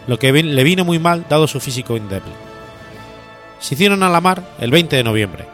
lo 0.06 0.18
que 0.18 0.32
le 0.32 0.64
vino 0.64 0.84
muy 0.84 0.98
mal 0.98 1.24
dado 1.28 1.46
su 1.46 1.60
físico 1.60 1.96
endeble. 1.96 2.32
Se 3.58 3.74
hicieron 3.74 4.02
a 4.02 4.08
la 4.08 4.20
mar 4.20 4.42
el 4.60 4.70
20 4.70 4.96
de 4.96 5.04
noviembre, 5.04 5.46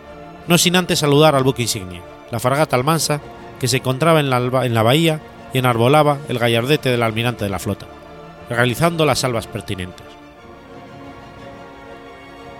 no 0.48 0.58
sin 0.58 0.76
antes 0.76 0.98
saludar 0.98 1.34
al 1.34 1.44
buque 1.44 1.62
insignia, 1.62 2.02
la 2.30 2.40
fragata 2.40 2.76
Almansa, 2.76 3.20
que 3.58 3.68
se 3.68 3.78
encontraba 3.78 4.20
en 4.20 4.28
la, 4.28 4.38
en 4.64 4.74
la 4.74 4.82
bahía 4.82 5.20
y 5.52 5.58
enarbolaba 5.58 6.18
el 6.28 6.38
gallardete 6.38 6.90
del 6.90 7.02
almirante 7.02 7.44
de 7.44 7.50
la 7.50 7.58
flota, 7.58 7.86
realizando 8.48 9.06
las 9.06 9.20
salvas 9.20 9.46
pertinentes. 9.46 10.06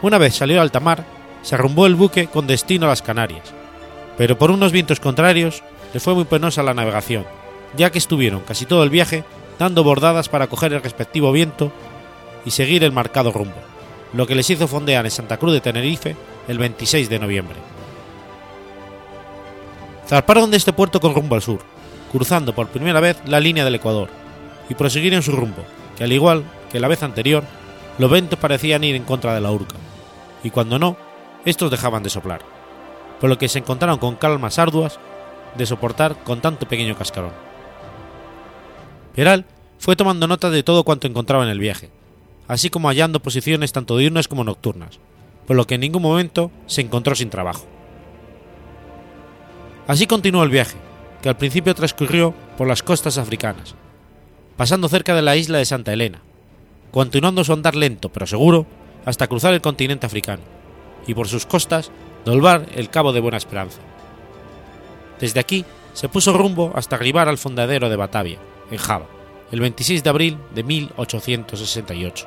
Una 0.00 0.18
vez 0.18 0.34
salió 0.34 0.56
al 0.56 0.62
alta 0.62 0.80
mar, 0.80 1.04
se 1.42 1.54
arrumbó 1.54 1.86
el 1.86 1.94
buque 1.94 2.26
con 2.26 2.46
destino 2.46 2.86
a 2.86 2.90
las 2.90 3.02
Canarias, 3.02 3.52
pero 4.16 4.38
por 4.38 4.50
unos 4.50 4.72
vientos 4.72 5.00
contrarios 5.00 5.62
le 5.92 6.00
fue 6.00 6.14
muy 6.14 6.24
penosa 6.24 6.62
la 6.62 6.74
navegación, 6.74 7.26
ya 7.76 7.90
que 7.90 7.98
estuvieron 7.98 8.40
casi 8.40 8.66
todo 8.66 8.82
el 8.82 8.90
viaje 8.90 9.24
dando 9.58 9.84
bordadas 9.84 10.28
para 10.28 10.46
coger 10.46 10.72
el 10.72 10.82
respectivo 10.82 11.32
viento 11.32 11.72
y 12.44 12.50
seguir 12.50 12.84
el 12.84 12.92
marcado 12.92 13.32
rumbo, 13.32 13.56
lo 14.12 14.26
que 14.26 14.34
les 14.34 14.48
hizo 14.50 14.68
fondear 14.68 15.04
en 15.04 15.10
Santa 15.10 15.36
Cruz 15.36 15.52
de 15.52 15.60
Tenerife 15.60 16.16
el 16.48 16.58
26 16.58 17.08
de 17.08 17.18
noviembre. 17.18 17.56
Zarparon 20.06 20.50
de 20.50 20.56
este 20.56 20.72
puerto 20.72 21.00
con 21.00 21.14
rumbo 21.14 21.34
al 21.34 21.42
sur, 21.42 21.60
cruzando 22.10 22.54
por 22.54 22.68
primera 22.68 23.00
vez 23.00 23.18
la 23.26 23.40
línea 23.40 23.64
del 23.64 23.76
Ecuador, 23.76 24.08
y 24.68 24.74
prosiguieron 24.74 25.22
su 25.22 25.32
rumbo, 25.32 25.64
que 25.96 26.04
al 26.04 26.12
igual 26.12 26.44
que 26.70 26.80
la 26.80 26.88
vez 26.88 27.02
anterior, 27.02 27.44
los 27.98 28.10
ventos 28.10 28.38
parecían 28.38 28.84
ir 28.84 28.96
en 28.96 29.04
contra 29.04 29.34
de 29.34 29.40
la 29.40 29.52
urca, 29.52 29.76
y 30.42 30.50
cuando 30.50 30.78
no, 30.78 30.96
estos 31.44 31.70
dejaban 31.70 32.02
de 32.02 32.10
soplar, 32.10 32.42
por 33.20 33.30
lo 33.30 33.38
que 33.38 33.48
se 33.48 33.58
encontraron 33.58 33.98
con 33.98 34.16
calmas 34.16 34.58
arduas 34.58 34.98
de 35.56 35.66
soportar 35.66 36.22
con 36.24 36.40
tanto 36.40 36.66
pequeño 36.66 36.96
cascarón. 36.96 37.32
Peral 39.14 39.44
fue 39.78 39.96
tomando 39.96 40.26
nota 40.26 40.50
de 40.50 40.62
todo 40.62 40.84
cuanto 40.84 41.06
encontraba 41.06 41.44
en 41.44 41.50
el 41.50 41.58
viaje, 41.58 41.90
así 42.48 42.70
como 42.70 42.88
hallando 42.88 43.20
posiciones 43.20 43.72
tanto 43.72 43.96
diurnas 43.96 44.28
como 44.28 44.44
nocturnas, 44.44 44.98
por 45.46 45.56
lo 45.56 45.66
que 45.66 45.74
en 45.74 45.82
ningún 45.82 46.02
momento 46.02 46.50
se 46.66 46.80
encontró 46.80 47.14
sin 47.14 47.30
trabajo. 47.30 47.66
Así 49.86 50.06
continuó 50.06 50.44
el 50.44 50.50
viaje, 50.50 50.76
que 51.20 51.28
al 51.28 51.36
principio 51.36 51.74
transcurrió 51.74 52.34
por 52.56 52.68
las 52.68 52.82
costas 52.82 53.18
africanas, 53.18 53.74
pasando 54.56 54.88
cerca 54.88 55.14
de 55.14 55.22
la 55.22 55.36
isla 55.36 55.58
de 55.58 55.64
Santa 55.64 55.92
Elena, 55.92 56.20
continuando 56.90 57.42
su 57.44 57.52
andar 57.52 57.74
lento 57.74 58.08
pero 58.08 58.26
seguro 58.26 58.66
hasta 59.04 59.26
cruzar 59.26 59.52
el 59.54 59.60
continente 59.60 60.06
africano, 60.06 60.42
y 61.06 61.14
por 61.14 61.28
sus 61.28 61.46
costas 61.46 61.90
dolvar 62.24 62.66
el 62.74 62.90
Cabo 62.90 63.12
de 63.12 63.20
Buena 63.20 63.38
Esperanza. 63.38 63.80
Desde 65.20 65.40
aquí 65.40 65.64
se 65.92 66.08
puso 66.08 66.32
rumbo 66.32 66.72
hasta 66.74 66.96
arribar 66.96 67.28
al 67.28 67.38
fondadero 67.38 67.88
de 67.88 67.96
Batavia, 67.96 68.38
en 68.70 68.78
Java, 68.78 69.06
el 69.50 69.60
26 69.60 70.02
de 70.02 70.10
abril 70.10 70.38
de 70.54 70.62
1868. 70.62 72.26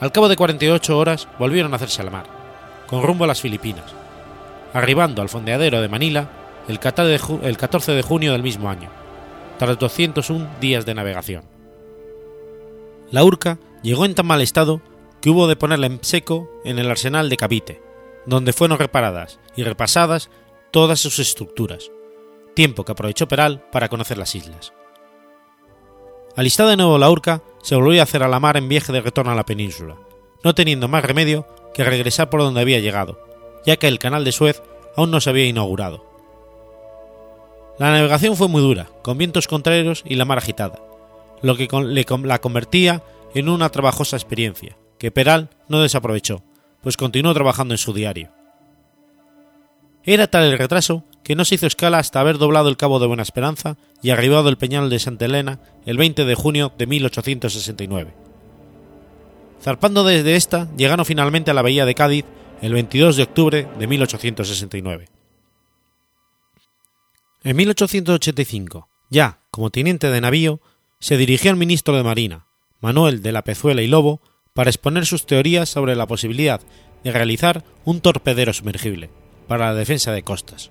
Al 0.00 0.12
cabo 0.12 0.28
de 0.28 0.36
48 0.36 0.98
horas 0.98 1.28
volvieron 1.38 1.72
a 1.72 1.76
hacerse 1.76 2.02
a 2.02 2.04
la 2.04 2.10
mar, 2.10 2.26
con 2.86 3.02
rumbo 3.02 3.24
a 3.24 3.26
las 3.26 3.40
Filipinas, 3.40 3.84
arribando 4.72 5.22
al 5.22 5.28
fondeadero 5.28 5.80
de 5.80 5.88
Manila 5.88 6.28
el 6.68 6.78
14 6.78 7.92
de 7.92 8.02
junio 8.02 8.32
del 8.32 8.42
mismo 8.42 8.68
año, 8.68 8.90
tras 9.58 9.78
201 9.78 10.48
días 10.60 10.84
de 10.84 10.94
navegación. 10.94 11.44
La 13.10 13.22
Urca 13.24 13.58
llegó 13.82 14.04
en 14.04 14.14
tan 14.14 14.26
mal 14.26 14.40
estado 14.40 14.80
que 15.24 15.30
hubo 15.30 15.46
de 15.48 15.56
ponerla 15.56 15.86
en 15.86 16.00
seco 16.02 16.50
en 16.66 16.78
el 16.78 16.90
arsenal 16.90 17.30
de 17.30 17.38
Cavite, 17.38 17.80
donde 18.26 18.52
fueron 18.52 18.78
reparadas 18.78 19.40
y 19.56 19.62
repasadas 19.62 20.28
todas 20.70 21.00
sus 21.00 21.18
estructuras, 21.18 21.90
tiempo 22.52 22.84
que 22.84 22.92
aprovechó 22.92 23.26
Peral 23.26 23.64
para 23.72 23.88
conocer 23.88 24.18
las 24.18 24.34
islas. 24.34 24.74
Alistada 26.36 26.68
de 26.68 26.76
nuevo 26.76 26.98
la 26.98 27.10
Urca, 27.10 27.42
se 27.62 27.74
volvió 27.74 28.02
a 28.02 28.02
hacer 28.02 28.22
a 28.22 28.28
la 28.28 28.38
mar 28.38 28.58
en 28.58 28.68
viaje 28.68 28.92
de 28.92 29.00
retorno 29.00 29.32
a 29.32 29.34
la 29.34 29.46
península, 29.46 29.96
no 30.42 30.54
teniendo 30.54 30.88
más 30.88 31.02
remedio 31.02 31.48
que 31.72 31.84
regresar 31.84 32.28
por 32.28 32.40
donde 32.40 32.60
había 32.60 32.80
llegado, 32.80 33.18
ya 33.64 33.78
que 33.78 33.88
el 33.88 33.98
canal 33.98 34.24
de 34.24 34.32
Suez 34.32 34.62
aún 34.94 35.10
no 35.10 35.22
se 35.22 35.30
había 35.30 35.46
inaugurado. 35.46 36.04
La 37.78 37.92
navegación 37.92 38.36
fue 38.36 38.48
muy 38.48 38.60
dura, 38.60 38.90
con 39.00 39.16
vientos 39.16 39.48
contrarios 39.48 40.02
y 40.04 40.16
la 40.16 40.26
mar 40.26 40.36
agitada, 40.36 40.82
lo 41.40 41.56
que 41.56 41.66
la 42.24 42.40
convertía 42.42 43.02
en 43.34 43.48
una 43.48 43.70
trabajosa 43.70 44.16
experiencia, 44.16 44.76
que 45.04 45.10
Peral 45.10 45.50
no 45.68 45.82
desaprovechó, 45.82 46.42
pues 46.80 46.96
continuó 46.96 47.34
trabajando 47.34 47.74
en 47.74 47.78
su 47.78 47.92
diario. 47.92 48.30
Era 50.02 50.28
tal 50.28 50.44
el 50.44 50.56
retraso 50.56 51.04
que 51.22 51.36
no 51.36 51.44
se 51.44 51.56
hizo 51.56 51.66
escala 51.66 51.98
hasta 51.98 52.20
haber 52.20 52.38
doblado 52.38 52.70
el 52.70 52.78
Cabo 52.78 52.98
de 52.98 53.06
Buena 53.06 53.22
Esperanza 53.22 53.76
y 54.00 54.08
arribado 54.08 54.48
el 54.48 54.56
Peñal 54.56 54.88
de 54.88 54.98
Santa 54.98 55.26
Elena 55.26 55.60
el 55.84 55.98
20 55.98 56.24
de 56.24 56.34
junio 56.34 56.72
de 56.78 56.86
1869. 56.86 58.14
Zarpando 59.60 60.04
desde 60.04 60.36
esta, 60.36 60.74
llegaron 60.74 61.04
finalmente 61.04 61.50
a 61.50 61.54
la 61.54 61.60
bahía 61.60 61.84
de 61.84 61.94
Cádiz 61.94 62.24
el 62.62 62.72
22 62.72 63.16
de 63.16 63.22
octubre 63.24 63.68
de 63.78 63.86
1869. 63.86 65.08
En 67.42 67.56
1885, 67.56 68.88
ya 69.10 69.40
como 69.50 69.68
teniente 69.68 70.08
de 70.08 70.22
navío, 70.22 70.62
se 70.98 71.18
dirigió 71.18 71.50
al 71.50 71.58
ministro 71.58 71.94
de 71.94 72.04
Marina, 72.04 72.46
Manuel 72.80 73.20
de 73.20 73.32
la 73.32 73.44
Pezuela 73.44 73.82
y 73.82 73.86
Lobo, 73.86 74.22
para 74.54 74.70
exponer 74.70 75.04
sus 75.04 75.26
teorías 75.26 75.68
sobre 75.68 75.96
la 75.96 76.06
posibilidad 76.06 76.60
de 77.02 77.10
realizar 77.10 77.64
un 77.84 78.00
torpedero 78.00 78.52
sumergible 78.52 79.10
para 79.48 79.66
la 79.66 79.74
defensa 79.74 80.12
de 80.12 80.22
costas. 80.22 80.70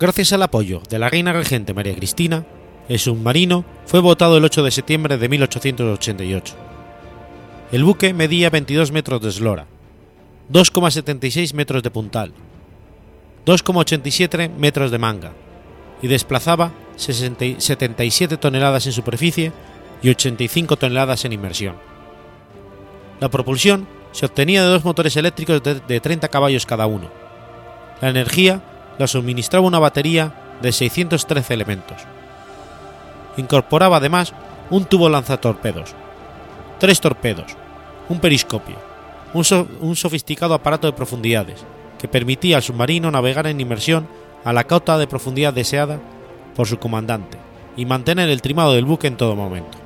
Gracias 0.00 0.32
al 0.32 0.42
apoyo 0.42 0.80
de 0.88 0.98
la 0.98 1.10
reina 1.10 1.34
regente 1.34 1.74
María 1.74 1.94
Cristina, 1.94 2.46
el 2.88 2.98
submarino 2.98 3.66
fue 3.84 4.00
votado 4.00 4.38
el 4.38 4.44
8 4.44 4.62
de 4.62 4.70
septiembre 4.70 5.18
de 5.18 5.28
1888. 5.28 6.54
El 7.72 7.84
buque 7.84 8.14
medía 8.14 8.48
22 8.48 8.90
metros 8.90 9.20
de 9.20 9.28
eslora, 9.28 9.66
2,76 10.50 11.52
metros 11.52 11.82
de 11.82 11.90
puntal, 11.90 12.32
2,87 13.44 14.50
metros 14.50 14.90
de 14.90 14.98
manga 14.98 15.32
y 16.00 16.08
desplazaba 16.08 16.72
77 16.96 18.38
toneladas 18.38 18.86
en 18.86 18.92
superficie 18.92 19.52
y 20.02 20.08
85 20.08 20.76
toneladas 20.76 21.26
en 21.26 21.34
inmersión. 21.34 21.93
La 23.20 23.28
propulsión 23.28 23.86
se 24.12 24.26
obtenía 24.26 24.62
de 24.62 24.68
dos 24.68 24.84
motores 24.84 25.16
eléctricos 25.16 25.62
de 25.62 26.00
30 26.00 26.28
caballos 26.28 26.66
cada 26.66 26.86
uno. 26.86 27.08
La 28.00 28.10
energía 28.10 28.60
la 28.98 29.06
suministraba 29.06 29.66
una 29.66 29.78
batería 29.78 30.32
de 30.62 30.72
613 30.72 31.54
elementos. 31.54 31.98
Incorporaba 33.36 33.96
además 33.96 34.32
un 34.70 34.84
tubo 34.84 35.08
lanzatorpedos, 35.08 35.94
tres 36.78 37.00
torpedos, 37.00 37.56
un 38.08 38.20
periscopio, 38.20 38.76
un, 39.32 39.44
un, 39.80 39.96
sofisticado 39.96 40.54
aparato 40.54 40.86
de 40.86 40.92
profundidades 40.92 41.64
que 41.98 42.08
permitía 42.08 42.56
al 42.56 42.62
submarino 42.62 43.10
navegar 43.10 43.46
en 43.46 43.60
inmersión 43.60 44.06
a 44.44 44.52
la 44.52 44.64
cota 44.64 44.96
de 44.98 45.06
profundidad 45.06 45.52
deseada 45.52 45.98
por 46.54 46.66
su 46.66 46.78
comandante 46.78 47.38
y 47.76 47.86
mantener 47.86 48.28
el 48.28 48.42
trimado 48.42 48.74
del 48.74 48.84
buque 48.84 49.08
en 49.08 49.16
todo 49.16 49.34
momento, 49.34 49.78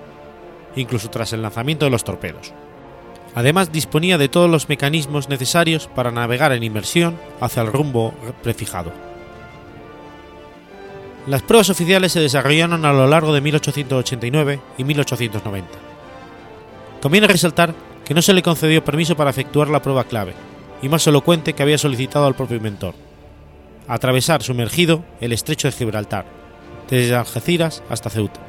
incluso 0.77 1.09
tras 1.09 1.33
el 1.33 1.43
lanzamiento 1.43 1.87
de 1.87 1.91
los 1.91 2.05
torpedos. 2.05 2.53
Además 3.38 3.71
disponía 3.71 4.18
de 4.18 4.28
todos 4.28 4.50
los 4.50 4.68
mecanismos 4.68 5.28
necesarios 5.28 5.87
para 5.87 6.11
navegar 6.11 6.50
en 6.50 6.64
inmersión 6.64 7.16
hacia 7.40 7.62
el 7.62 7.73
rumbo 7.73 8.12
prefijado. 8.42 8.92
Las 11.28 11.42
pruebas 11.42 11.71
oficiales 11.71 12.11
se 12.11 12.18
desarrollaron 12.18 12.85
a 12.85 12.92
lo 12.92 13.07
largo 13.07 13.33
de 13.33 13.40
1889 13.40 14.61
y 14.76 14.83
1890. 14.83 15.68
Conviene 17.00 17.28
resaltar 17.28 17.76
que 18.04 18.12
no 18.12 18.23
se 18.23 18.33
le 18.33 18.42
concedió 18.42 18.85
permiso 18.85 19.16
para 19.16 19.30
efectuar 19.30 19.68
la 19.68 19.83
prueba 19.83 20.02
clave, 20.02 20.35
y 20.83 20.88
más 20.88 21.07
elocuente 21.07 21.52
que 21.52 21.62
había 21.62 21.78
solicitado 21.78 22.26
al 22.26 22.35
propio 22.35 22.57
inventor, 22.57 22.97
atravesar 23.87 24.42
sumergido 24.42 25.04
el 25.21 25.33
estrecho 25.33 25.68
de 25.68 25.76
Gibraltar, 25.76 26.26
desde 26.90 27.14
Algeciras 27.14 27.85
hasta 27.88 28.11
Ceuta. 28.11 28.40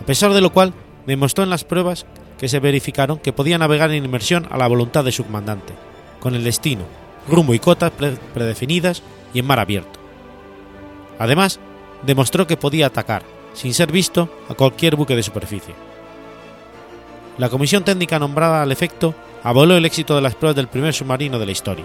A 0.00 0.06
pesar 0.06 0.32
de 0.32 0.42
lo 0.42 0.52
cual, 0.52 0.74
demostró 1.08 1.42
en 1.42 1.50
las 1.50 1.64
pruebas 1.64 2.06
que 2.42 2.48
se 2.48 2.58
verificaron 2.58 3.20
que 3.20 3.32
podía 3.32 3.56
navegar 3.56 3.92
en 3.92 4.04
inmersión 4.04 4.48
a 4.50 4.58
la 4.58 4.66
voluntad 4.66 5.04
de 5.04 5.12
su 5.12 5.22
comandante, 5.22 5.74
con 6.18 6.34
el 6.34 6.42
destino, 6.42 6.82
rumbo 7.28 7.54
y 7.54 7.60
cotas 7.60 7.92
predefinidas 8.34 9.04
y 9.32 9.38
en 9.38 9.46
mar 9.46 9.60
abierto. 9.60 10.00
Además, 11.20 11.60
demostró 12.02 12.48
que 12.48 12.56
podía 12.56 12.86
atacar, 12.86 13.22
sin 13.54 13.72
ser 13.72 13.92
visto, 13.92 14.28
a 14.48 14.54
cualquier 14.54 14.96
buque 14.96 15.14
de 15.14 15.22
superficie. 15.22 15.72
La 17.38 17.48
comisión 17.48 17.84
técnica 17.84 18.18
nombrada 18.18 18.60
al 18.60 18.72
efecto 18.72 19.14
avaló 19.44 19.76
el 19.76 19.84
éxito 19.84 20.16
de 20.16 20.22
las 20.22 20.34
pruebas 20.34 20.56
del 20.56 20.66
primer 20.66 20.94
submarino 20.94 21.38
de 21.38 21.46
la 21.46 21.52
historia. 21.52 21.84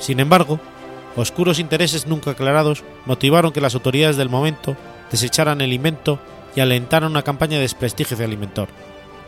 Sin 0.00 0.18
embargo, 0.18 0.58
oscuros 1.14 1.60
intereses 1.60 2.08
nunca 2.08 2.32
aclarados 2.32 2.82
motivaron 3.04 3.52
que 3.52 3.60
las 3.60 3.76
autoridades 3.76 4.16
del 4.16 4.28
momento 4.28 4.76
desecharan 5.12 5.60
el 5.60 5.72
invento 5.72 6.18
y 6.56 6.60
alentaran 6.60 7.12
una 7.12 7.22
campaña 7.22 7.58
de 7.58 7.62
desprestigio 7.62 8.16
hacia 8.16 8.26
el 8.26 8.32
inventor, 8.32 8.68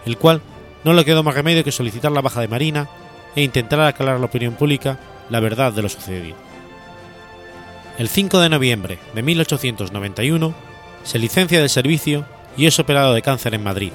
el 0.09 0.17
cual 0.17 0.41
no 0.85 0.95
le 0.95 1.05
quedó 1.05 1.23
más 1.23 1.35
remedio 1.35 1.63
que 1.63 1.73
solicitar 1.73 2.11
la 2.11 2.23
baja 2.23 2.41
de 2.41 2.49
Marina 2.49 2.89
e 3.37 3.43
intentar 3.43 3.81
aclarar 3.81 4.17
a 4.17 4.19
la 4.19 4.27
opinión 4.27 4.55
pública 4.55 4.99
la 5.29 5.41
verdad 5.41 5.73
de 5.73 5.83
lo 5.83 5.89
sucedido. 5.89 6.35
El 7.99 8.09
5 8.09 8.41
de 8.41 8.49
noviembre 8.49 8.99
de 9.15 9.23
1891 9.23 10.55
se 11.05 11.19
licencia 11.19 11.61
del 11.61 11.69
servicio 11.69 12.25
y 12.57 12.67
es 12.67 12.79
operado 12.79 13.13
de 13.13 13.23
cáncer 13.23 13.55
en 13.55 13.63
Madrid, 13.63 13.93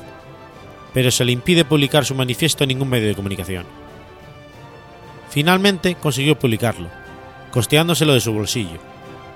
pero 0.93 1.09
se 1.09 1.25
le 1.25 1.31
impide 1.31 1.65
publicar 1.65 2.05
su 2.05 2.13
manifiesto 2.13 2.63
en 2.63 2.69
ningún 2.69 2.89
medio 2.89 3.07
de 3.07 3.15
comunicación. 3.15 3.65
Finalmente 5.29 5.95
consiguió 5.95 6.37
publicarlo, 6.37 6.89
costeándoselo 7.51 8.13
de 8.13 8.19
su 8.19 8.33
bolsillo, 8.33 8.79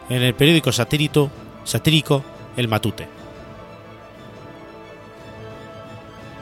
en 0.10 0.22
el 0.22 0.36
periódico 0.36 0.72
satírico, 0.72 1.32
satírico 1.64 2.24
El 2.56 2.68
Matute. 2.68 3.17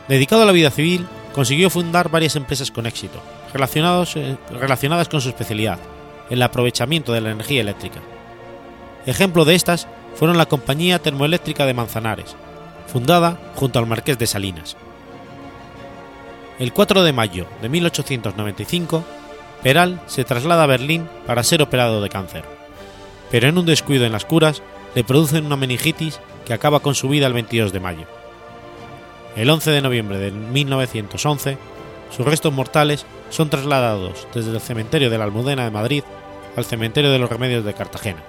Dedicado 0.08 0.44
a 0.44 0.46
la 0.46 0.52
vida 0.52 0.70
civil, 0.70 1.08
consiguió 1.34 1.70
fundar 1.70 2.10
varias 2.10 2.36
empresas 2.36 2.70
con 2.70 2.86
éxito, 2.86 3.22
eh, 3.54 4.38
relacionadas 4.52 5.10
con 5.10 5.22
su 5.22 5.30
especialidad, 5.30 5.80
el 6.30 6.42
aprovechamiento 6.42 7.12
de 7.12 7.22
la 7.22 7.32
energía 7.32 7.62
eléctrica. 7.62 8.02
Ejemplo 9.06 9.46
de 9.46 9.56
estas 9.56 9.88
fueron 10.16 10.38
la 10.38 10.46
Compañía 10.46 11.00
Termoeléctrica 11.00 11.66
de 11.66 11.74
Manzanares, 11.74 12.36
fundada 12.88 13.40
junto 13.56 13.80
al 13.80 13.88
Marqués 13.88 14.18
de 14.18 14.28
Salinas. 14.28 14.78
El 16.60 16.72
4 16.72 17.04
de 17.04 17.12
mayo 17.12 17.48
de 17.62 17.70
1895, 17.70 19.04
Peral 19.64 20.00
se 20.06 20.24
traslada 20.24 20.64
a 20.64 20.68
Berlín 20.68 21.10
para 21.26 21.44
ser 21.44 21.62
operado 21.62 22.02
de 22.02 22.10
cáncer, 22.10 22.46
pero 23.32 23.48
en 23.50 23.58
un 23.58 23.66
descuido 23.66 24.06
en 24.06 24.12
las 24.12 24.26
curas 24.26 24.62
le 24.94 25.04
producen 25.04 25.46
una 25.46 25.58
meningitis 25.58 26.20
que 26.46 26.54
acaba 26.54 26.80
con 26.80 26.96
su 26.96 27.10
vida 27.10 27.28
el 27.28 27.34
22 27.34 27.74
de 27.74 27.80
mayo. 27.80 28.15
El 29.36 29.50
11 29.50 29.72
de 29.72 29.82
noviembre 29.82 30.18
de 30.18 30.32
1911, 30.32 31.58
sus 32.16 32.26
restos 32.26 32.54
mortales 32.54 33.06
son 33.30 33.50
trasladados 33.50 34.28
desde 34.34 34.52
el 34.52 34.62
cementerio 34.62 35.10
de 35.10 35.18
la 35.18 35.26
Almudena 35.26 35.66
de 35.66 35.72
Madrid 35.72 36.04
al 36.56 36.64
cementerio 36.64 37.12
de 37.12 37.20
los 37.20 37.30
Remedios 37.30 37.66
de 37.66 37.74
Cartagena, 37.74 38.24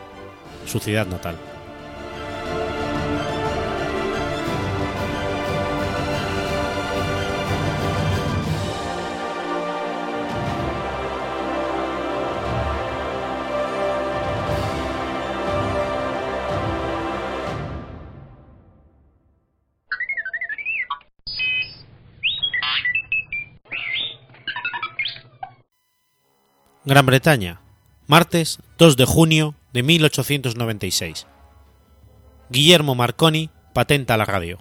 su 0.67 0.81
ciudad 0.81 1.07
natal. 1.07 1.37
Gran 26.89 27.05
Bretaña, 27.05 27.59
martes 28.07 28.61
2 28.79 28.97
de 28.97 29.07
junio 29.07 29.57
de 29.73 29.83
1896. 29.83 31.27
Guillermo 32.49 32.95
Marconi 32.95 33.51
patenta 33.73 34.17
la 34.17 34.25
radio. 34.25 34.61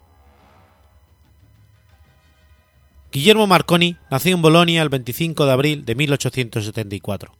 Guillermo 3.11 3.45
Marconi 3.45 3.97
nació 4.09 4.33
en 4.33 4.41
Bolonia 4.41 4.81
el 4.81 4.89
25 4.89 5.45
de 5.45 5.51
abril 5.51 5.85
de 5.85 5.93
1874. 5.93 7.31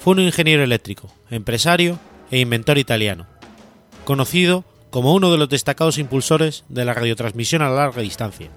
Fue 0.00 0.14
un 0.14 0.20
ingeniero 0.22 0.64
eléctrico, 0.64 1.14
empresario 1.30 2.00
e 2.32 2.40
inventor 2.40 2.78
italiano, 2.78 3.28
conocido 4.04 4.64
como 4.90 5.14
uno 5.14 5.30
de 5.30 5.38
los 5.38 5.50
destacados 5.50 5.98
impulsores 5.98 6.64
de 6.68 6.84
la 6.84 6.94
radiotransmisión 6.94 7.62
a 7.62 7.70
larga 7.70 8.02
distancia, 8.02 8.50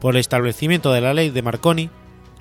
por 0.00 0.16
el 0.16 0.20
establecimiento 0.20 0.92
de 0.92 1.00
la 1.00 1.14
ley 1.14 1.30
de 1.30 1.40
Marconi, 1.40 1.88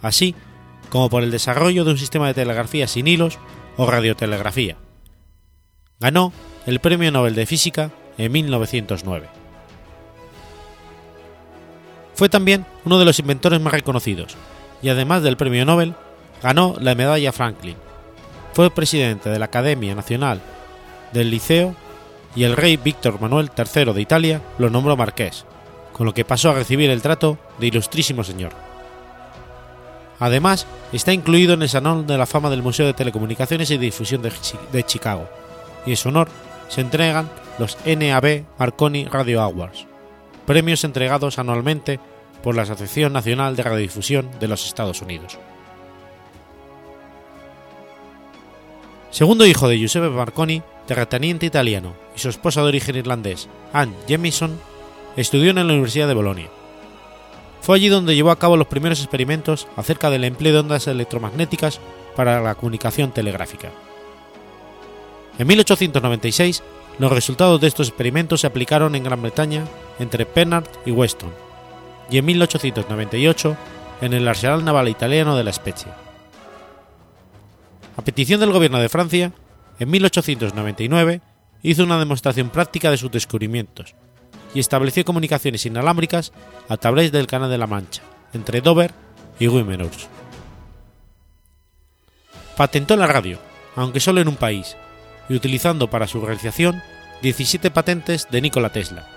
así 0.01 0.33
como 0.33 0.48
por 0.89 1.23
el 1.23 1.31
desarrollo 1.31 1.83
de 1.83 1.91
un 1.91 1.97
sistema 1.97 2.27
de 2.27 2.33
telegrafía 2.33 2.87
sin 2.87 3.07
hilos 3.07 3.37
o 3.77 3.85
radiotelegrafía. 3.85 4.77
Ganó 5.99 6.33
el 6.65 6.79
Premio 6.79 7.11
Nobel 7.11 7.35
de 7.35 7.45
Física 7.45 7.91
en 8.17 8.31
1909. 8.31 9.27
Fue 12.15 12.27
también 12.27 12.65
uno 12.85 12.99
de 12.99 13.05
los 13.05 13.19
inventores 13.19 13.61
más 13.61 13.73
reconocidos 13.73 14.35
y 14.81 14.89
además 14.89 15.23
del 15.23 15.37
Premio 15.37 15.65
Nobel, 15.65 15.93
ganó 16.41 16.75
la 16.79 16.95
Medalla 16.95 17.31
Franklin. 17.31 17.75
Fue 18.53 18.71
presidente 18.71 19.29
de 19.29 19.39
la 19.39 19.45
Academia 19.45 19.95
Nacional 19.95 20.41
del 21.13 21.29
Liceo 21.29 21.75
y 22.35 22.43
el 22.43 22.55
rey 22.55 22.77
Víctor 22.77 23.19
Manuel 23.19 23.51
III 23.55 23.93
de 23.93 24.01
Italia 24.01 24.41
lo 24.57 24.69
nombró 24.69 24.95
marqués, 24.95 25.45
con 25.93 26.05
lo 26.05 26.13
que 26.13 26.25
pasó 26.25 26.51
a 26.51 26.55
recibir 26.55 26.89
el 26.89 27.01
trato 27.01 27.37
de 27.59 27.67
Ilustrísimo 27.67 28.23
Señor. 28.23 28.68
Además, 30.19 30.67
está 30.91 31.13
incluido 31.13 31.53
en 31.53 31.61
el 31.61 31.69
Salón 31.69 32.05
de 32.05 32.17
la 32.17 32.25
Fama 32.25 32.49
del 32.49 32.61
Museo 32.61 32.85
de 32.85 32.93
Telecomunicaciones 32.93 33.71
y 33.71 33.77
Difusión 33.77 34.21
de, 34.21 34.83
Chicago, 34.83 35.29
y 35.85 35.91
en 35.91 35.97
su 35.97 36.09
honor 36.09 36.27
se 36.67 36.81
entregan 36.81 37.29
los 37.57 37.77
NAB 37.85 38.43
Marconi 38.57 39.05
Radio 39.05 39.41
Awards, 39.41 39.85
premios 40.45 40.83
entregados 40.83 41.39
anualmente 41.39 41.99
por 42.43 42.55
la 42.55 42.63
Asociación 42.63 43.13
Nacional 43.13 43.55
de 43.55 43.63
Radiodifusión 43.63 44.29
de 44.39 44.47
los 44.47 44.65
Estados 44.65 45.01
Unidos. 45.01 45.37
Segundo 49.11 49.45
hijo 49.45 49.67
de 49.67 49.77
Giuseppe 49.77 50.09
Marconi, 50.09 50.61
terrateniente 50.85 51.45
italiano, 51.45 51.93
y 52.15 52.19
su 52.19 52.29
esposa 52.29 52.61
de 52.61 52.67
origen 52.67 52.95
irlandés, 52.95 53.49
Anne 53.73 53.95
Jemison, 54.07 54.59
estudió 55.15 55.49
en 55.49 55.55
la 55.55 55.63
Universidad 55.63 56.07
de 56.07 56.13
Bolonia. 56.13 56.49
Fue 57.61 57.75
allí 57.75 57.89
donde 57.89 58.15
llevó 58.15 58.31
a 58.31 58.39
cabo 58.39 58.57
los 58.57 58.67
primeros 58.67 58.99
experimentos 58.99 59.67
acerca 59.75 60.09
del 60.09 60.23
empleo 60.23 60.53
de 60.53 60.59
ondas 60.59 60.87
electromagnéticas 60.87 61.79
para 62.15 62.41
la 62.41 62.55
comunicación 62.55 63.11
telegráfica. 63.11 63.69
En 65.37 65.47
1896, 65.47 66.63
los 66.99 67.11
resultados 67.11 67.61
de 67.61 67.67
estos 67.67 67.87
experimentos 67.87 68.41
se 68.41 68.47
aplicaron 68.47 68.95
en 68.95 69.03
Gran 69.03 69.21
Bretaña 69.21 69.65
entre 69.99 70.25
Pennard 70.25 70.65
y 70.85 70.91
Weston, 70.91 71.31
y 72.09 72.17
en 72.17 72.25
1898 72.25 73.57
en 74.01 74.13
el 74.13 74.27
arsenal 74.27 74.63
naval 74.65 74.89
italiano 74.89 75.35
de 75.35 75.43
la 75.43 75.53
Spezia. 75.53 75.95
A 77.95 78.01
petición 78.01 78.39
del 78.39 78.51
gobierno 78.51 78.79
de 78.79 78.89
Francia, 78.89 79.33
en 79.79 79.89
1899 79.89 81.21
hizo 81.63 81.83
una 81.83 81.99
demostración 81.99 82.49
práctica 82.49 82.91
de 82.91 82.97
sus 82.97 83.11
descubrimientos 83.11 83.95
y 84.53 84.59
estableció 84.59 85.05
comunicaciones 85.05 85.65
inalámbricas 85.65 86.31
a 86.67 86.77
través 86.77 87.11
del 87.11 87.27
Canal 87.27 87.49
de 87.49 87.57
la 87.57 87.67
Mancha, 87.67 88.01
entre 88.33 88.61
Dover 88.61 88.93
y 89.39 89.47
Wimereux. 89.47 90.07
Patentó 92.57 92.95
la 92.95 93.07
radio, 93.07 93.39
aunque 93.75 93.99
solo 93.99 94.21
en 94.21 94.27
un 94.27 94.35
país, 94.35 94.75
y 95.29 95.35
utilizando 95.35 95.89
para 95.89 96.07
su 96.07 96.21
realización 96.25 96.81
17 97.21 97.71
patentes 97.71 98.27
de 98.29 98.41
Nikola 98.41 98.71
Tesla. 98.71 99.07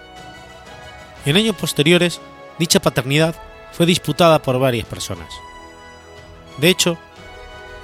En 1.24 1.36
años 1.36 1.56
posteriores, 1.56 2.20
dicha 2.58 2.80
paternidad 2.80 3.34
fue 3.72 3.86
disputada 3.86 4.42
por 4.42 4.58
varias 4.58 4.86
personas. 4.86 5.32
De 6.58 6.68
hecho, 6.68 6.98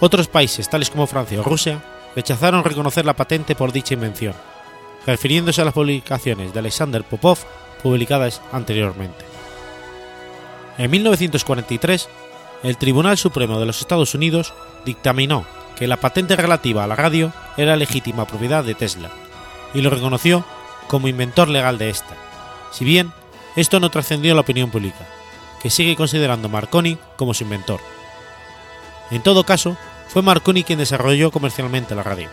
otros 0.00 0.28
países 0.28 0.68
tales 0.68 0.90
como 0.90 1.06
Francia 1.06 1.40
o 1.40 1.44
Rusia 1.44 1.82
rechazaron 2.14 2.64
reconocer 2.64 3.04
la 3.04 3.16
patente 3.16 3.54
por 3.54 3.72
dicha 3.72 3.94
invención, 3.94 4.34
refiriéndose 5.08 5.62
a 5.62 5.64
las 5.64 5.72
publicaciones 5.72 6.52
de 6.52 6.58
Alexander 6.58 7.02
Popov 7.02 7.38
publicadas 7.82 8.42
anteriormente. 8.52 9.24
En 10.76 10.90
1943, 10.90 12.08
el 12.62 12.76
Tribunal 12.76 13.16
Supremo 13.16 13.58
de 13.58 13.64
los 13.64 13.80
Estados 13.80 14.14
Unidos 14.14 14.52
dictaminó 14.84 15.46
que 15.76 15.86
la 15.86 15.96
patente 15.96 16.36
relativa 16.36 16.84
a 16.84 16.86
la 16.86 16.94
radio 16.94 17.32
era 17.56 17.74
legítima 17.76 18.26
propiedad 18.26 18.62
de 18.62 18.74
Tesla 18.74 19.10
y 19.72 19.80
lo 19.80 19.88
reconoció 19.88 20.44
como 20.88 21.08
inventor 21.08 21.48
legal 21.48 21.78
de 21.78 21.88
esta, 21.88 22.14
si 22.70 22.84
bien 22.84 23.10
esto 23.56 23.80
no 23.80 23.90
trascendió 23.90 24.34
la 24.34 24.42
opinión 24.42 24.70
pública, 24.70 25.08
que 25.62 25.70
sigue 25.70 25.96
considerando 25.96 26.50
Marconi 26.50 26.98
como 27.16 27.32
su 27.32 27.44
inventor. 27.44 27.80
En 29.10 29.22
todo 29.22 29.44
caso, 29.44 29.74
fue 30.08 30.20
Marconi 30.20 30.64
quien 30.64 30.80
desarrolló 30.80 31.30
comercialmente 31.30 31.94
la 31.94 32.02
radio. 32.02 32.28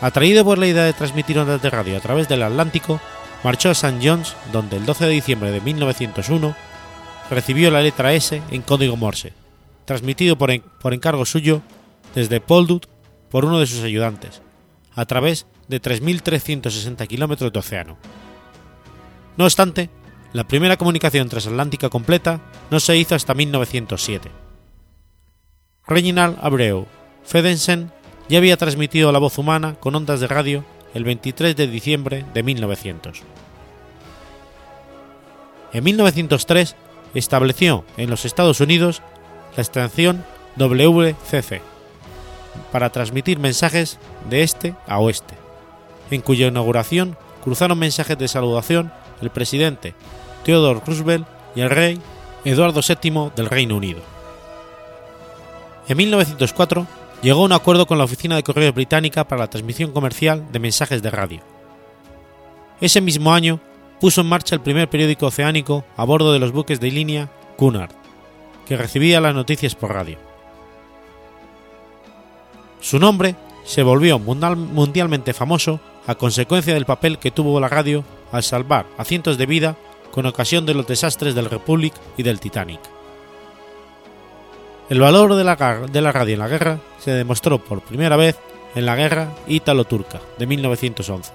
Atraído 0.00 0.44
por 0.44 0.58
la 0.58 0.66
idea 0.66 0.84
de 0.84 0.94
transmitir 0.94 1.38
ondas 1.38 1.60
de 1.60 1.68
radio 1.68 1.96
a 1.96 2.00
través 2.00 2.26
del 2.28 2.42
Atlántico, 2.42 3.00
marchó 3.44 3.68
a 3.68 3.72
St. 3.72 3.98
John's, 4.02 4.34
donde 4.52 4.78
el 4.78 4.86
12 4.86 5.06
de 5.06 5.10
diciembre 5.10 5.50
de 5.50 5.60
1901 5.60 6.56
recibió 7.30 7.70
la 7.70 7.82
letra 7.82 8.14
S 8.14 8.42
en 8.50 8.62
código 8.62 8.96
Morse, 8.96 9.34
transmitido 9.84 10.36
por, 10.38 10.58
por 10.80 10.94
encargo 10.94 11.26
suyo 11.26 11.62
desde 12.14 12.40
Poldut 12.40 12.86
por 13.30 13.44
uno 13.44 13.60
de 13.60 13.66
sus 13.66 13.82
ayudantes, 13.82 14.40
a 14.94 15.04
través 15.04 15.46
de 15.68 15.80
3.360 15.80 17.06
kilómetros 17.06 17.52
de 17.52 17.58
océano. 17.58 17.98
No 19.36 19.44
obstante, 19.44 19.90
la 20.32 20.44
primera 20.44 20.76
comunicación 20.76 21.28
transatlántica 21.28 21.88
completa 21.88 22.40
no 22.70 22.80
se 22.80 22.96
hizo 22.96 23.14
hasta 23.14 23.34
1907. 23.34 24.30
Reginald 25.86 26.38
Abreu 26.40 26.86
Fedensen 27.24 27.92
ya 28.30 28.38
había 28.38 28.56
transmitido 28.56 29.10
la 29.10 29.18
voz 29.18 29.38
humana 29.38 29.74
con 29.80 29.96
ondas 29.96 30.20
de 30.20 30.28
radio 30.28 30.64
el 30.94 31.02
23 31.02 31.56
de 31.56 31.66
diciembre 31.66 32.24
de 32.32 32.44
1900. 32.44 33.22
En 35.72 35.84
1903 35.84 36.76
estableció 37.14 37.84
en 37.96 38.08
los 38.08 38.24
Estados 38.24 38.60
Unidos 38.60 39.02
la 39.56 39.62
estación 39.62 40.24
WCC 40.56 41.60
para 42.70 42.90
transmitir 42.90 43.40
mensajes 43.40 43.98
de 44.28 44.44
este 44.44 44.76
a 44.86 45.00
oeste, 45.00 45.34
en 46.12 46.20
cuya 46.20 46.46
inauguración 46.46 47.16
cruzaron 47.42 47.80
mensajes 47.80 48.16
de 48.16 48.28
saludación 48.28 48.92
el 49.20 49.30
presidente 49.30 49.94
Theodore 50.44 50.80
Roosevelt 50.86 51.26
y 51.56 51.62
el 51.62 51.70
rey 51.70 52.00
Eduardo 52.44 52.80
VII 52.80 53.32
del 53.34 53.46
Reino 53.46 53.76
Unido. 53.76 54.00
En 55.88 55.96
1904 55.96 56.86
llegó 57.22 57.42
a 57.42 57.44
un 57.44 57.52
acuerdo 57.52 57.86
con 57.86 57.98
la 57.98 58.04
Oficina 58.04 58.36
de 58.36 58.42
Correos 58.42 58.74
Británica 58.74 59.26
para 59.26 59.42
la 59.42 59.50
transmisión 59.50 59.92
comercial 59.92 60.50
de 60.52 60.58
mensajes 60.58 61.02
de 61.02 61.10
radio. 61.10 61.40
Ese 62.80 63.00
mismo 63.00 63.32
año 63.32 63.60
puso 64.00 64.22
en 64.22 64.28
marcha 64.28 64.54
el 64.54 64.62
primer 64.62 64.88
periódico 64.88 65.26
oceánico 65.26 65.84
a 65.96 66.04
bordo 66.04 66.32
de 66.32 66.38
los 66.38 66.52
buques 66.52 66.80
de 66.80 66.90
línea 66.90 67.30
Cunard, 67.56 67.92
que 68.66 68.76
recibía 68.76 69.20
las 69.20 69.34
noticias 69.34 69.74
por 69.74 69.92
radio. 69.92 70.18
Su 72.80 72.98
nombre 72.98 73.36
se 73.64 73.82
volvió 73.82 74.18
mundialmente 74.18 75.34
famoso 75.34 75.80
a 76.06 76.14
consecuencia 76.14 76.72
del 76.72 76.86
papel 76.86 77.18
que 77.18 77.30
tuvo 77.30 77.60
la 77.60 77.68
radio 77.68 78.04
al 78.32 78.42
salvar 78.42 78.86
a 78.96 79.04
cientos 79.04 79.36
de 79.36 79.44
vidas 79.44 79.76
con 80.10 80.24
ocasión 80.24 80.64
de 80.64 80.74
los 80.74 80.86
desastres 80.86 81.34
del 81.34 81.50
Republic 81.50 81.92
y 82.16 82.22
del 82.22 82.40
Titanic. 82.40 82.80
El 84.90 84.98
valor 84.98 85.36
de 85.36 85.44
la, 85.44 85.54
radio 85.54 86.34
en 86.34 86.40
la 86.40 86.48
guerra 86.48 86.80
se 86.98 87.12
demostró 87.12 87.62
por 87.62 87.80
primera 87.80 88.16
vez 88.16 88.36
en 88.74 88.86
la 88.86 88.96
guerra 88.96 89.32
ítalo-turca 89.46 90.20
de 90.36 90.48
1911. 90.48 91.30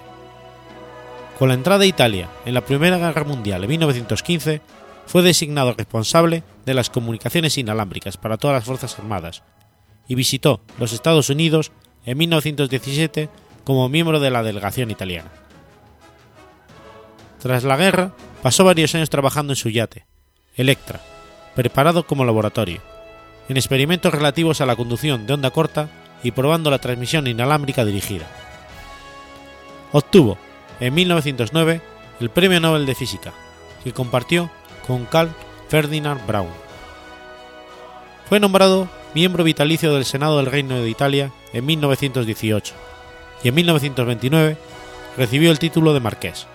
Con 1.39 1.47
la 1.47 1.53
entrada 1.53 1.79
de 1.79 1.87
Italia 1.87 2.27
en 2.45 2.53
la 2.53 2.65
Primera 2.65 2.97
Guerra 2.97 3.23
Mundial 3.23 3.61
de 3.61 3.69
1915, 3.69 4.61
fue 5.05 5.21
designado 5.21 5.71
responsable 5.71 6.43
de 6.65 6.73
las 6.73 6.89
comunicaciones 6.89 7.57
inalámbricas 7.57 8.17
para 8.17 8.35
todas 8.35 8.55
las 8.55 8.65
Fuerzas 8.65 8.99
Armadas 8.99 9.41
y 10.09 10.15
visitó 10.15 10.59
los 10.77 10.91
Estados 10.91 11.29
Unidos 11.29 11.71
en 12.05 12.17
1917 12.17 13.29
como 13.63 13.87
miembro 13.87 14.19
de 14.19 14.31
la 14.31 14.43
delegación 14.43 14.91
italiana. 14.91 15.31
Tras 17.39 17.63
la 17.63 17.77
guerra, 17.77 18.11
pasó 18.43 18.65
varios 18.65 18.93
años 18.95 19.09
trabajando 19.09 19.53
en 19.53 19.57
su 19.57 19.69
yate, 19.69 20.05
Electra, 20.57 20.99
preparado 21.55 22.05
como 22.05 22.25
laboratorio, 22.25 22.81
en 23.49 23.57
experimentos 23.57 24.13
relativos 24.13 24.61
a 24.61 24.65
la 24.65 24.75
conducción 24.75 25.27
de 25.27 25.33
onda 25.33 25.51
corta 25.51 25.89
y 26.23 26.31
probando 26.31 26.71
la 26.71 26.79
transmisión 26.79 27.27
inalámbrica 27.27 27.85
dirigida. 27.85 28.27
Obtuvo, 29.91 30.37
en 30.79 30.93
1909, 30.93 31.81
el 32.19 32.29
Premio 32.29 32.59
Nobel 32.59 32.85
de 32.85 32.95
Física, 32.95 33.33
que 33.83 33.93
compartió 33.93 34.49
con 34.87 35.05
Carl 35.05 35.31
Ferdinand 35.69 36.25
Braun. 36.25 36.49
Fue 38.27 38.39
nombrado 38.39 38.89
miembro 39.13 39.43
vitalicio 39.43 39.93
del 39.93 40.05
Senado 40.05 40.37
del 40.37 40.47
Reino 40.47 40.81
de 40.81 40.89
Italia 40.89 41.31
en 41.53 41.65
1918 41.65 42.73
y 43.43 43.47
en 43.47 43.55
1929 43.55 44.57
recibió 45.17 45.51
el 45.51 45.59
título 45.59 45.93
de 45.93 45.99
marqués. 45.99 46.47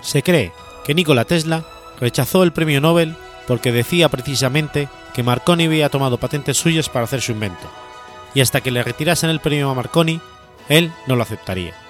Se 0.00 0.22
cree 0.22 0.52
que 0.84 0.94
Nikola 0.94 1.24
Tesla 1.24 1.64
rechazó 2.00 2.42
el 2.42 2.52
premio 2.52 2.80
Nobel 2.80 3.16
porque 3.46 3.72
decía 3.72 4.08
precisamente 4.08 4.88
que 5.12 5.22
Marconi 5.22 5.66
había 5.66 5.88
tomado 5.88 6.18
patentes 6.18 6.56
suyas 6.56 6.88
para 6.88 7.04
hacer 7.04 7.20
su 7.20 7.32
invento, 7.32 7.70
y 8.34 8.40
hasta 8.40 8.60
que 8.60 8.70
le 8.70 8.82
retirasen 8.82 9.30
el 9.30 9.40
premio 9.40 9.70
a 9.70 9.74
Marconi, 9.74 10.20
él 10.68 10.92
no 11.06 11.16
lo 11.16 11.22
aceptaría. 11.22 11.83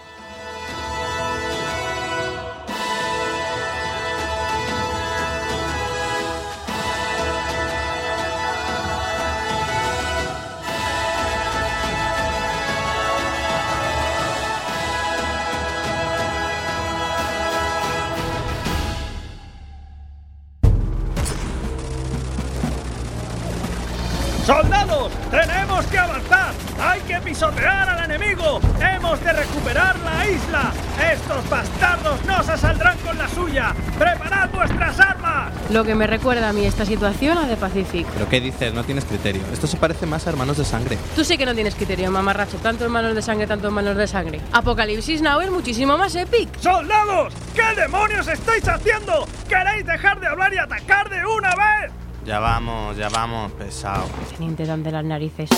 Que 35.94 35.98
me 35.98 36.06
recuerda 36.08 36.48
a 36.48 36.52
mí 36.52 36.64
esta 36.64 36.84
situación 36.84 37.38
a 37.38 37.46
The 37.46 37.56
Pacific. 37.56 38.04
¿Pero 38.14 38.28
qué 38.28 38.40
dices? 38.40 38.74
No 38.74 38.82
tienes 38.82 39.04
criterio. 39.04 39.42
Esto 39.52 39.68
se 39.68 39.76
parece 39.76 40.06
más 40.06 40.26
a 40.26 40.30
Hermanos 40.30 40.56
de 40.56 40.64
Sangre. 40.64 40.98
Tú 41.14 41.24
sí 41.24 41.38
que 41.38 41.46
no 41.46 41.54
tienes 41.54 41.76
criterio, 41.76 42.10
mamarracho. 42.10 42.56
Tanto 42.56 42.82
hermanos 42.82 43.14
de 43.14 43.22
sangre, 43.22 43.46
tanto 43.46 43.68
hermanos 43.68 43.96
de 43.96 44.08
sangre. 44.08 44.40
Apocalipsis 44.50 45.22
Now 45.22 45.40
es 45.40 45.52
muchísimo 45.52 45.96
más 45.96 46.16
epic. 46.16 46.48
¡Soldados! 46.58 47.32
¿Qué 47.54 47.80
demonios 47.80 48.26
estáis 48.26 48.66
haciendo? 48.66 49.24
¿Queréis 49.48 49.86
dejar 49.86 50.18
de 50.18 50.26
hablar 50.26 50.52
y 50.52 50.58
atacar 50.58 51.08
de 51.08 51.24
una 51.24 51.50
vez? 51.50 51.92
Ya 52.26 52.40
vamos, 52.40 52.96
ya 52.96 53.08
vamos, 53.08 53.52
pesado. 53.52 54.08
Teniente 54.36 54.64
de 54.64 54.90
las 54.90 55.04
narices. 55.04 55.48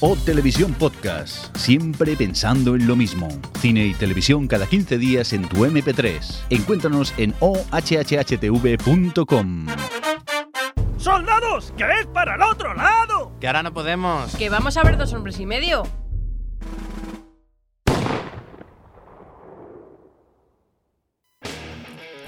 O 0.00 0.14
Televisión 0.14 0.74
Podcast, 0.74 1.56
siempre 1.56 2.14
pensando 2.14 2.76
en 2.76 2.86
lo 2.86 2.94
mismo. 2.94 3.28
Cine 3.58 3.84
y 3.84 3.94
televisión 3.94 4.46
cada 4.46 4.64
15 4.64 4.96
días 4.96 5.32
en 5.32 5.42
tu 5.48 5.66
MP3. 5.66 6.44
Encuéntranos 6.50 7.12
en 7.16 7.34
ohhhtv.com. 7.40 8.46
¡Soldados! 10.98 11.74
¡Que 11.76 11.82
es 12.00 12.06
para 12.14 12.36
el 12.36 12.42
otro 12.42 12.74
lado! 12.74 13.32
Que 13.40 13.48
ahora 13.48 13.64
no 13.64 13.74
podemos. 13.74 14.36
Que 14.36 14.48
vamos 14.48 14.76
a 14.76 14.84
ver 14.84 14.96
dos 14.98 15.12
hombres 15.14 15.40
y 15.40 15.46
medio. 15.46 15.82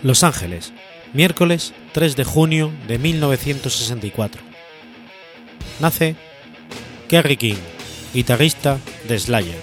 Los 0.02 0.24
Ángeles, 0.24 0.72
miércoles 1.12 1.72
3 1.92 2.16
de 2.16 2.24
junio 2.24 2.72
de 2.88 2.98
1964. 2.98 4.42
Nace 5.78 6.16
Kerry 7.10 7.36
King, 7.36 7.56
guitarrista 8.14 8.78
de 9.08 9.18
Slayer. 9.18 9.60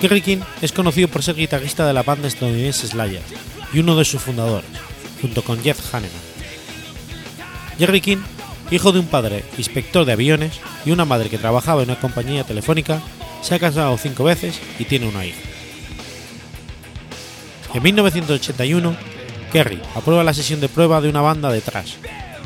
Kerry 0.00 0.22
King 0.22 0.38
es 0.62 0.72
conocido 0.72 1.08
por 1.08 1.22
ser 1.22 1.34
guitarrista 1.34 1.86
de 1.86 1.92
la 1.92 2.02
banda 2.02 2.26
estadounidense 2.26 2.86
Slayer 2.86 3.20
y 3.74 3.80
uno 3.80 3.94
de 3.96 4.06
sus 4.06 4.22
fundadores, 4.22 4.70
junto 5.20 5.42
con 5.42 5.62
Jeff 5.62 5.94
Hanneman. 5.94 6.16
Jerry 7.78 8.00
King, 8.00 8.22
hijo 8.70 8.92
de 8.92 9.00
un 9.00 9.08
padre 9.08 9.44
inspector 9.58 10.06
de 10.06 10.12
aviones 10.12 10.58
y 10.86 10.90
una 10.90 11.04
madre 11.04 11.28
que 11.28 11.36
trabajaba 11.36 11.82
en 11.82 11.90
una 11.90 12.00
compañía 12.00 12.44
telefónica, 12.44 13.02
se 13.42 13.54
ha 13.54 13.58
casado 13.58 13.98
cinco 13.98 14.24
veces 14.24 14.58
y 14.78 14.86
tiene 14.86 15.06
una 15.06 15.26
hija. 15.26 15.55
En 17.76 17.82
1981, 17.82 18.96
Kerry 19.52 19.82
aprueba 19.94 20.24
la 20.24 20.32
sesión 20.32 20.62
de 20.62 20.68
prueba 20.70 21.02
de 21.02 21.10
una 21.10 21.20
banda 21.20 21.52
de 21.52 21.60
thrash, 21.60 21.96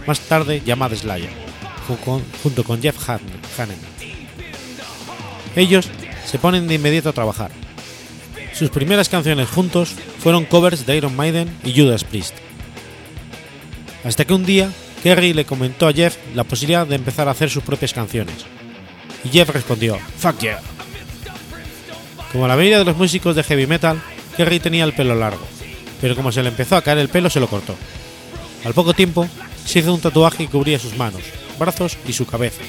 más 0.05 0.19
tarde 0.19 0.61
llamada 0.66 0.97
Slayer, 0.97 1.31
junto 2.43 2.64
con 2.64 2.83
Jeff 2.83 2.97
Hanneman. 3.09 3.79
Ellos 5.55 5.88
se 6.27 6.40
ponen 6.40 6.66
de 6.66 6.75
inmediato 6.75 7.11
a 7.11 7.12
trabajar. 7.12 7.53
Sus 8.55 8.71
primeras 8.71 9.09
canciones 9.09 9.49
juntos 9.49 9.95
fueron 10.19 10.47
covers 10.47 10.85
de 10.85 10.97
Iron 10.97 11.14
Maiden 11.14 11.57
y 11.62 11.81
Judas 11.81 12.03
Priest. 12.03 12.35
Hasta 14.03 14.25
que 14.25 14.35
un 14.35 14.45
día 14.45 14.73
Kerry 15.05 15.33
le 15.33 15.45
comentó 15.45 15.87
a 15.87 15.93
Jeff 15.93 16.16
la 16.35 16.43
posibilidad 16.43 16.88
de 16.88 16.97
empezar 16.97 17.29
a 17.29 17.31
hacer 17.31 17.51
sus 17.51 17.62
propias 17.62 17.93
canciones. 17.93 18.47
Y 19.23 19.29
Jeff 19.29 19.51
respondió, 19.51 19.97
Fuck 20.19 20.40
yeah. 20.40 20.61
Como 22.33 22.49
la 22.49 22.57
mayoría 22.57 22.81
de 22.81 22.85
los 22.85 22.97
músicos 22.97 23.37
de 23.37 23.45
heavy 23.45 23.69
metal, 23.69 24.03
Kerry 24.40 24.59
tenía 24.59 24.85
el 24.85 24.94
pelo 24.94 25.14
largo, 25.14 25.46
pero 26.00 26.16
como 26.16 26.33
se 26.33 26.42
le 26.42 26.48
empezó 26.48 26.74
a 26.74 26.81
caer 26.81 26.96
el 26.96 27.11
pelo 27.11 27.29
se 27.29 27.40
lo 27.40 27.46
cortó. 27.46 27.76
Al 28.64 28.72
poco 28.72 28.94
tiempo, 28.94 29.29
se 29.66 29.81
hizo 29.81 29.92
un 29.92 30.00
tatuaje 30.00 30.38
que 30.38 30.50
cubría 30.50 30.79
sus 30.79 30.96
manos, 30.96 31.20
brazos 31.59 31.98
y 32.09 32.14
su 32.14 32.24
cabeza, 32.24 32.62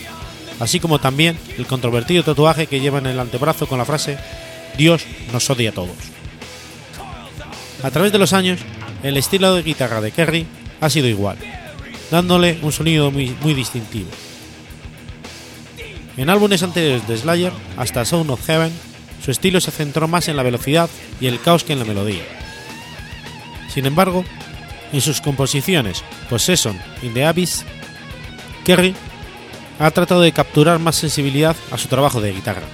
así 0.60 0.82
como 0.82 1.00
también 1.00 1.38
el 1.58 1.66
controvertido 1.66 2.26
tatuaje 2.26 2.68
que 2.68 2.82
lleva 2.82 2.98
en 3.00 3.06
el 3.06 3.18
antebrazo 3.22 3.68
con 3.68 3.78
la 3.78 3.86
frase 3.86 4.18
Dios 4.78 5.06
nos 5.32 5.50
odia 5.50 5.70
a 5.70 5.74
todos. 5.74 5.96
A 7.84 7.90
través 7.90 8.12
de 8.12 8.18
los 8.18 8.34
años, 8.34 8.60
el 9.02 9.16
estilo 9.16 9.56
de 9.56 9.64
guitarra 9.64 10.02
de 10.02 10.12
Kerry 10.12 10.46
ha 10.82 10.90
sido 10.90 11.08
igual, 11.08 11.38
dándole 12.12 12.60
un 12.64 12.74
sonido 12.74 13.12
muy, 13.12 13.34
muy 13.44 13.54
distintivo. 13.54 14.10
En 16.18 16.30
álbumes 16.30 16.64
anteriores 16.64 17.08
de 17.08 17.16
Slayer, 17.16 17.54
hasta 17.78 18.04
Sound 18.04 18.30
of 18.30 18.46
Heaven, 18.46 18.74
su 19.24 19.32
estilo 19.32 19.62
se 19.62 19.72
centró 19.72 20.08
más 20.08 20.28
en 20.28 20.36
la 20.36 20.44
velocidad 20.44 20.90
y 21.20 21.28
el 21.28 21.40
caos 21.40 21.64
que 21.64 21.74
en 21.74 21.80
la 21.80 21.86
melodía. 21.86 22.24
Sin 23.70 23.86
embargo, 23.86 24.26
en 24.92 25.02
sus 25.02 25.22
composiciones 25.22 26.04
Possession 26.30 26.80
in 27.02 27.14
the 27.14 27.26
Abyss, 27.26 27.64
Kerry 28.66 28.96
ha 29.80 29.92
tratado 29.92 30.22
de 30.22 30.32
capturar 30.32 30.80
más 30.80 30.96
sensibilidad 30.96 31.56
a 31.72 31.78
su 31.78 31.88
trabajo 31.88 32.22
de 32.22 32.34
guitarra, 32.34 32.68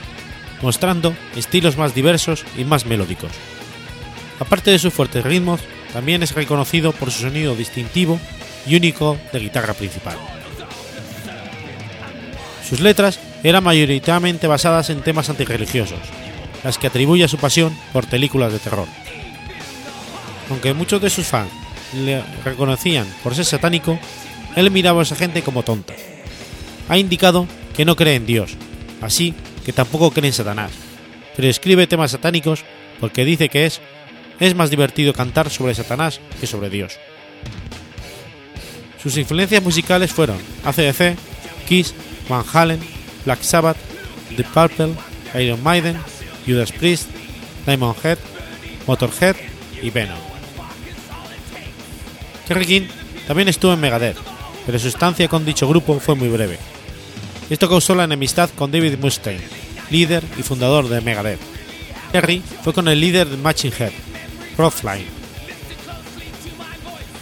mostrando 0.62 1.16
estilos 1.36 1.78
más 1.78 1.94
diversos 1.94 2.46
y 2.58 2.64
más 2.64 2.86
melódicos. 2.86 3.32
Aparte 4.40 4.72
de 4.72 4.80
sus 4.80 4.94
fuertes 4.94 5.24
ritmos, 5.24 5.62
también 5.94 6.24
es 6.24 6.34
reconocido 6.34 6.92
por 6.92 7.12
su 7.12 7.22
sonido 7.22 7.56
distintivo 7.56 8.20
y 8.66 8.76
único 8.76 9.18
de 9.32 9.40
guitarra 9.40 9.74
principal. 9.74 10.18
Sus 12.68 12.82
letras 12.82 13.20
eran 13.44 13.64
mayoritariamente 13.64 14.48
basadas 14.48 14.90
en 14.90 15.02
temas 15.02 15.30
antirreligiosos, 15.30 16.00
las 16.68 16.78
que 16.78 16.88
atribuye 16.88 17.24
a 17.24 17.30
su 17.30 17.38
pasión 17.38 17.74
por 17.94 18.08
películas 18.08 18.52
de 18.52 18.60
terror. 18.60 18.90
Aunque 20.50 20.74
muchos 20.74 21.02
de 21.02 21.10
sus 21.10 21.26
fans 21.26 21.50
le 21.94 22.22
reconocían 22.44 23.08
por 23.24 23.34
ser 23.34 23.46
satánico, 23.46 23.98
él 24.54 24.70
miraba 24.70 25.00
a 25.00 25.04
esa 25.04 25.16
gente 25.16 25.44
como 25.44 25.64
tonta. 25.64 25.94
Ha 26.90 26.98
indicado 26.98 27.48
que 27.74 27.86
no 27.86 27.96
cree 27.96 28.16
en 28.16 28.26
Dios, 28.26 28.58
así 29.00 29.34
que 29.66 29.72
tampoco 29.72 30.12
cree 30.12 30.28
en 30.28 30.34
Satanás, 30.34 30.74
pero 31.38 31.48
escribe 31.48 31.88
temas 31.88 32.12
satánicos 32.12 32.66
porque 33.00 33.24
dice 33.24 33.48
que 33.48 33.66
es, 33.66 33.80
es 34.42 34.54
más 34.54 34.70
divertido 34.70 35.14
cantar 35.14 35.50
sobre 35.50 35.74
Satanás 35.74 36.20
que 36.38 36.48
sobre 36.48 36.70
Dios. 36.70 37.00
Sus 39.02 39.16
influencias 39.16 39.64
musicales 39.64 40.12
fueron 40.12 40.38
ACDC, 40.66 41.16
Kiss, 41.66 41.94
Van 42.28 42.44
Halen, 42.52 42.82
Black 43.24 43.42
Sabbath, 43.42 43.78
The 44.36 44.44
Purple, 44.44 44.96
Iron 45.34 45.64
Maiden, 45.64 45.98
Judas 46.48 46.72
Priest, 46.72 47.10
Diamond 47.66 47.98
Head, 48.04 48.18
Motorhead 48.88 49.36
y 49.82 49.90
Venom. 49.90 50.18
Kerry 52.48 52.66
King 52.66 52.88
también 53.28 53.50
estuvo 53.50 53.74
en 53.74 53.82
Megadeth, 53.82 54.18
pero 54.66 54.80
su 54.80 54.88
estancia 54.88 55.28
con 55.28 55.46
dicho 55.46 55.68
grupo 55.68 56.00
fue 56.00 56.16
muy 56.16 56.30
breve. 56.30 56.58
Esto 57.50 57.68
causó 57.68 57.94
la 57.94 58.06
enemistad 58.06 58.50
con 58.52 58.72
David 58.72 58.98
Mustaine, 59.00 59.44
líder 59.90 60.24
y 60.38 60.44
fundador 60.44 60.88
de 60.88 61.02
Megadeth. 61.02 61.40
Kerry 62.12 62.42
fue 62.64 62.74
con 62.74 62.88
el 62.88 63.00
líder 63.00 63.28
de 63.28 63.38
Machine 63.38 63.74
Head, 63.78 63.92
Rothline. 64.58 65.06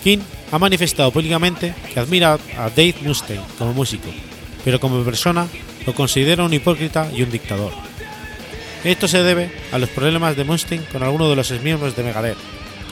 King 0.03 0.19
ha 0.51 0.59
manifestado 0.59 1.11
públicamente 1.11 1.73
que 1.91 1.99
admira 1.99 2.33
a 2.57 2.69
Dave 2.69 2.95
Mustaine 3.01 3.43
como 3.57 3.73
músico, 3.73 4.09
pero 4.63 4.79
como 4.79 5.03
persona 5.03 5.47
lo 5.88 5.95
considera 5.95 6.43
un 6.43 6.53
hipócrita 6.53 7.09
y 7.11 7.23
un 7.23 7.31
dictador. 7.31 7.85
Esto 8.86 9.08
se 9.08 9.24
debe 9.24 9.50
a 9.71 9.80
los 9.80 9.89
problemas 9.89 10.38
de 10.38 10.43
Mustaine 10.43 10.86
con 10.86 11.02
algunos 11.02 11.28
de 11.32 11.36
los 11.36 11.52
miembros 11.63 11.95
de 11.95 12.04
Megadeth, 12.04 12.38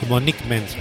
como 0.00 0.18
Nick 0.18 0.44
Menz. 0.46 0.74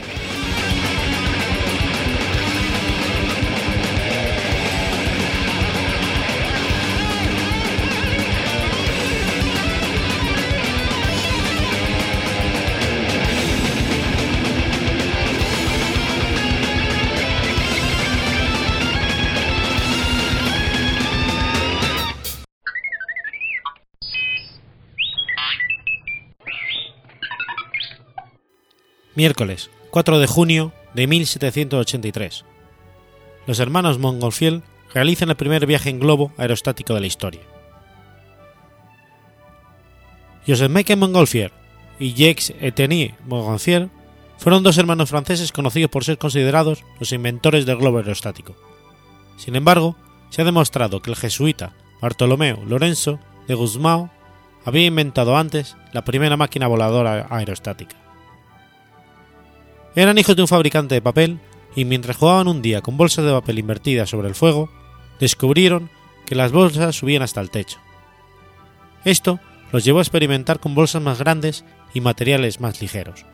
Miércoles 29.23 29.71
4 29.91 30.19
de 30.19 30.27
junio 30.27 30.73
de 30.93 31.07
1783. 31.07 32.43
Los 33.47 33.61
hermanos 33.61 33.97
Montgolfier 33.97 34.63
realizan 34.93 35.29
el 35.29 35.37
primer 35.37 35.65
viaje 35.65 35.89
en 35.89 36.01
globo 36.01 36.33
aerostático 36.37 36.93
de 36.93 36.99
la 36.99 37.07
historia. 37.07 37.39
Joseph 40.45 40.69
Michael 40.69 40.99
Montgolfier 40.99 41.53
y 41.99 42.13
Jacques 42.15 42.53
Etienne 42.59 43.15
Montgolfier 43.25 43.87
fueron 44.39 44.61
dos 44.61 44.77
hermanos 44.77 45.11
franceses 45.11 45.53
conocidos 45.53 45.89
por 45.89 46.03
ser 46.03 46.17
considerados 46.17 46.83
los 46.99 47.13
inventores 47.13 47.65
del 47.65 47.77
globo 47.77 47.99
aerostático. 47.99 48.57
Sin 49.37 49.55
embargo, 49.55 49.95
se 50.31 50.41
ha 50.41 50.45
demostrado 50.45 51.01
que 51.01 51.11
el 51.11 51.15
jesuita 51.15 51.71
Bartolomeo 52.01 52.61
Lorenzo 52.67 53.21
de 53.47 53.53
Guzmán 53.53 54.11
había 54.65 54.85
inventado 54.85 55.37
antes 55.37 55.77
la 55.93 56.03
primera 56.03 56.35
máquina 56.35 56.67
voladora 56.67 57.25
aerostática. 57.29 58.02
Eran 59.95 60.17
hijos 60.17 60.35
de 60.35 60.41
un 60.41 60.47
fabricante 60.47 60.95
de 60.95 61.01
papel 61.01 61.39
y 61.75 61.85
mientras 61.85 62.17
jugaban 62.17 62.47
un 62.47 62.61
día 62.61 62.81
con 62.81 62.97
bolsas 62.97 63.25
de 63.25 63.31
papel 63.31 63.59
invertidas 63.59 64.09
sobre 64.09 64.27
el 64.27 64.35
fuego, 64.35 64.69
descubrieron 65.19 65.89
que 66.25 66.35
las 66.35 66.51
bolsas 66.51 66.95
subían 66.95 67.21
hasta 67.21 67.41
el 67.41 67.49
techo. 67.49 67.79
Esto 69.05 69.39
los 69.71 69.83
llevó 69.83 69.99
a 69.99 70.03
experimentar 70.03 70.59
con 70.59 70.75
bolsas 70.75 71.01
más 71.01 71.19
grandes 71.19 71.65
y 71.93 72.01
materiales 72.01 72.59
más 72.59 72.81
ligeros. 72.81 73.25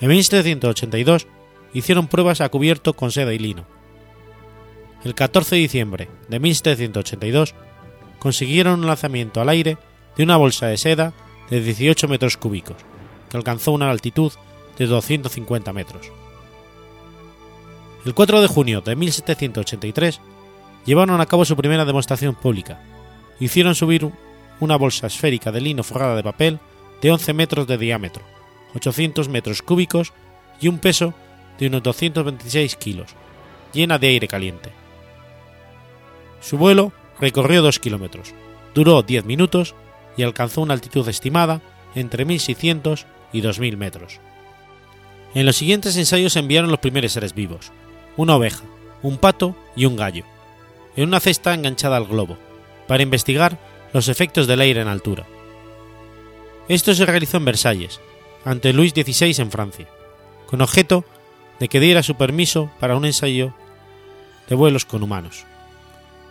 En 0.00 0.08
1782 0.08 1.26
hicieron 1.72 2.08
pruebas 2.08 2.40
a 2.40 2.48
cubierto 2.48 2.94
con 2.94 3.10
seda 3.10 3.32
y 3.32 3.38
lino. 3.38 3.66
El 5.04 5.14
14 5.14 5.56
de 5.56 5.60
diciembre 5.60 6.08
de 6.28 6.38
1782 6.38 7.54
consiguieron 8.18 8.80
un 8.80 8.86
lanzamiento 8.86 9.40
al 9.40 9.48
aire 9.48 9.78
de 10.16 10.22
una 10.22 10.36
bolsa 10.36 10.66
de 10.66 10.76
seda 10.76 11.12
de 11.50 11.60
18 11.60 12.06
metros 12.06 12.36
cúbicos, 12.36 12.76
que 13.28 13.36
alcanzó 13.36 13.72
una 13.72 13.90
altitud 13.90 14.32
de 14.78 14.86
250 14.86 15.72
metros. 15.72 16.10
El 18.04 18.14
4 18.14 18.40
de 18.40 18.48
junio 18.48 18.80
de 18.80 18.96
1783 18.96 20.20
llevaron 20.84 21.20
a 21.20 21.26
cabo 21.26 21.44
su 21.44 21.56
primera 21.56 21.84
demostración 21.84 22.34
pública. 22.34 22.80
Hicieron 23.38 23.74
subir 23.74 24.10
una 24.60 24.76
bolsa 24.76 25.06
esférica 25.06 25.52
de 25.52 25.60
lino 25.60 25.82
forrada 25.82 26.16
de 26.16 26.22
papel 26.22 26.58
de 27.00 27.10
11 27.10 27.32
metros 27.32 27.66
de 27.66 27.78
diámetro, 27.78 28.22
800 28.74 29.28
metros 29.28 29.62
cúbicos 29.62 30.12
y 30.60 30.68
un 30.68 30.78
peso 30.78 31.14
de 31.58 31.66
unos 31.66 31.82
226 31.82 32.76
kilos, 32.76 33.14
llena 33.72 33.98
de 33.98 34.08
aire 34.08 34.28
caliente. 34.28 34.70
Su 36.40 36.58
vuelo 36.58 36.92
recorrió 37.20 37.62
2 37.62 37.78
kilómetros, 37.78 38.34
duró 38.74 39.02
10 39.02 39.24
minutos 39.24 39.74
y 40.16 40.22
alcanzó 40.22 40.60
una 40.60 40.74
altitud 40.74 41.08
estimada 41.08 41.60
entre 41.94 42.24
1600 42.24 43.06
y 43.32 43.40
2000 43.40 43.76
metros. 43.76 44.20
En 45.34 45.46
los 45.46 45.56
siguientes 45.56 45.96
ensayos 45.96 46.34
se 46.34 46.40
enviaron 46.40 46.70
los 46.70 46.80
primeros 46.80 47.12
seres 47.12 47.34
vivos, 47.34 47.72
una 48.16 48.36
oveja, 48.36 48.64
un 49.02 49.16
pato 49.16 49.56
y 49.74 49.86
un 49.86 49.96
gallo, 49.96 50.24
en 50.94 51.08
una 51.08 51.20
cesta 51.20 51.54
enganchada 51.54 51.96
al 51.96 52.06
globo, 52.06 52.36
para 52.86 53.02
investigar 53.02 53.58
los 53.92 54.08
efectos 54.08 54.46
del 54.46 54.60
aire 54.60 54.82
en 54.82 54.88
altura. 54.88 55.26
Esto 56.68 56.94
se 56.94 57.06
realizó 57.06 57.38
en 57.38 57.46
Versalles, 57.46 58.00
ante 58.44 58.72
Luis 58.72 58.92
XVI 58.92 59.34
en 59.38 59.50
Francia, 59.50 59.88
con 60.46 60.60
objeto 60.60 61.04
de 61.58 61.68
que 61.68 61.80
diera 61.80 62.02
su 62.02 62.16
permiso 62.16 62.70
para 62.78 62.96
un 62.96 63.04
ensayo 63.04 63.54
de 64.48 64.54
vuelos 64.54 64.84
con 64.84 65.02
humanos. 65.02 65.44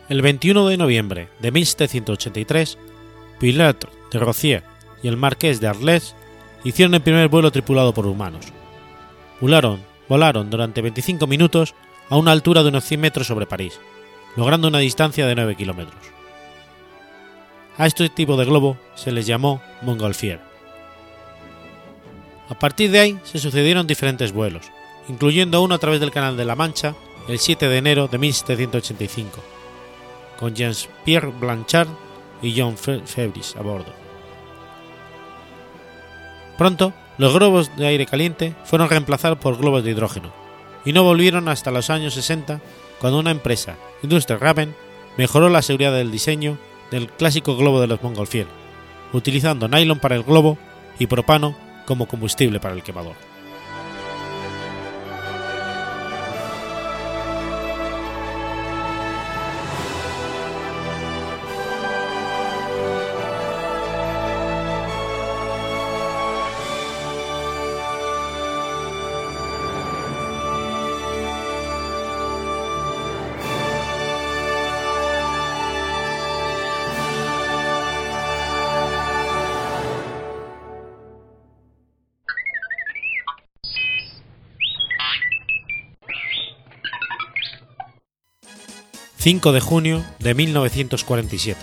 El 0.09 0.21
21 0.21 0.67
de 0.67 0.77
noviembre 0.77 1.29
de 1.39 1.51
1783, 1.51 2.77
Pilote 3.39 3.87
de 4.11 4.19
Rozier 4.19 4.63
y 5.01 5.07
el 5.07 5.17
marqués 5.17 5.59
de 5.59 5.67
Arles 5.67 6.15
hicieron 6.63 6.93
el 6.93 7.01
primer 7.01 7.29
vuelo 7.29 7.51
tripulado 7.51 7.93
por 7.93 8.05
humanos. 8.05 8.45
Volaron, 9.41 9.81
volaron 10.07 10.49
durante 10.49 10.81
25 10.81 11.25
minutos 11.25 11.73
a 12.09 12.17
una 12.17 12.31
altura 12.31 12.61
de 12.61 12.69
unos 12.69 12.85
100 12.85 13.01
metros 13.01 13.27
sobre 13.27 13.47
París, 13.47 13.79
logrando 14.35 14.67
una 14.67 14.77
distancia 14.77 15.25
de 15.25 15.35
9 15.35 15.55
kilómetros. 15.55 16.01
A 17.77 17.87
este 17.87 18.07
tipo 18.09 18.37
de 18.37 18.45
globo 18.45 18.77
se 18.95 19.11
les 19.11 19.25
llamó 19.25 19.61
Montgolfier. 19.81 20.39
A 22.49 22.59
partir 22.59 22.91
de 22.91 22.99
ahí 22.99 23.19
se 23.23 23.39
sucedieron 23.39 23.87
diferentes 23.87 24.31
vuelos, 24.31 24.69
incluyendo 25.07 25.61
uno 25.63 25.75
a 25.75 25.79
través 25.79 25.99
del 25.99 26.11
Canal 26.11 26.37
de 26.37 26.45
la 26.45 26.55
Mancha 26.55 26.93
el 27.27 27.39
7 27.39 27.67
de 27.67 27.77
enero 27.77 28.07
de 28.07 28.17
1785, 28.17 29.39
con 30.37 30.53
Jean-Pierre 30.53 31.31
Blanchard 31.39 31.87
y 32.41 32.59
John 32.59 32.77
Febris 32.77 33.55
a 33.55 33.61
bordo. 33.61 33.93
Pronto, 36.57 36.93
los 37.21 37.35
globos 37.35 37.69
de 37.77 37.85
aire 37.85 38.07
caliente 38.07 38.55
fueron 38.63 38.89
reemplazados 38.89 39.37
por 39.37 39.55
globos 39.55 39.83
de 39.83 39.91
hidrógeno, 39.91 40.33
y 40.83 40.91
no 40.91 41.03
volvieron 41.03 41.49
hasta 41.49 41.69
los 41.69 41.91
años 41.91 42.15
60, 42.15 42.59
cuando 42.99 43.19
una 43.19 43.29
empresa, 43.29 43.75
Industria 44.01 44.39
Raven, 44.39 44.73
mejoró 45.19 45.47
la 45.47 45.61
seguridad 45.61 45.93
del 45.93 46.09
diseño 46.09 46.57
del 46.89 47.09
clásico 47.09 47.55
globo 47.55 47.79
de 47.79 47.85
los 47.85 48.01
Montgolfier, 48.01 48.47
utilizando 49.13 49.67
nylon 49.67 49.99
para 49.99 50.15
el 50.15 50.23
globo 50.23 50.57
y 50.97 51.05
propano 51.05 51.55
como 51.85 52.07
combustible 52.07 52.59
para 52.59 52.73
el 52.73 52.81
quemador. 52.81 53.13
5 89.21 89.51
de 89.51 89.59
junio 89.59 90.03
de 90.17 90.33
1947. 90.33 91.59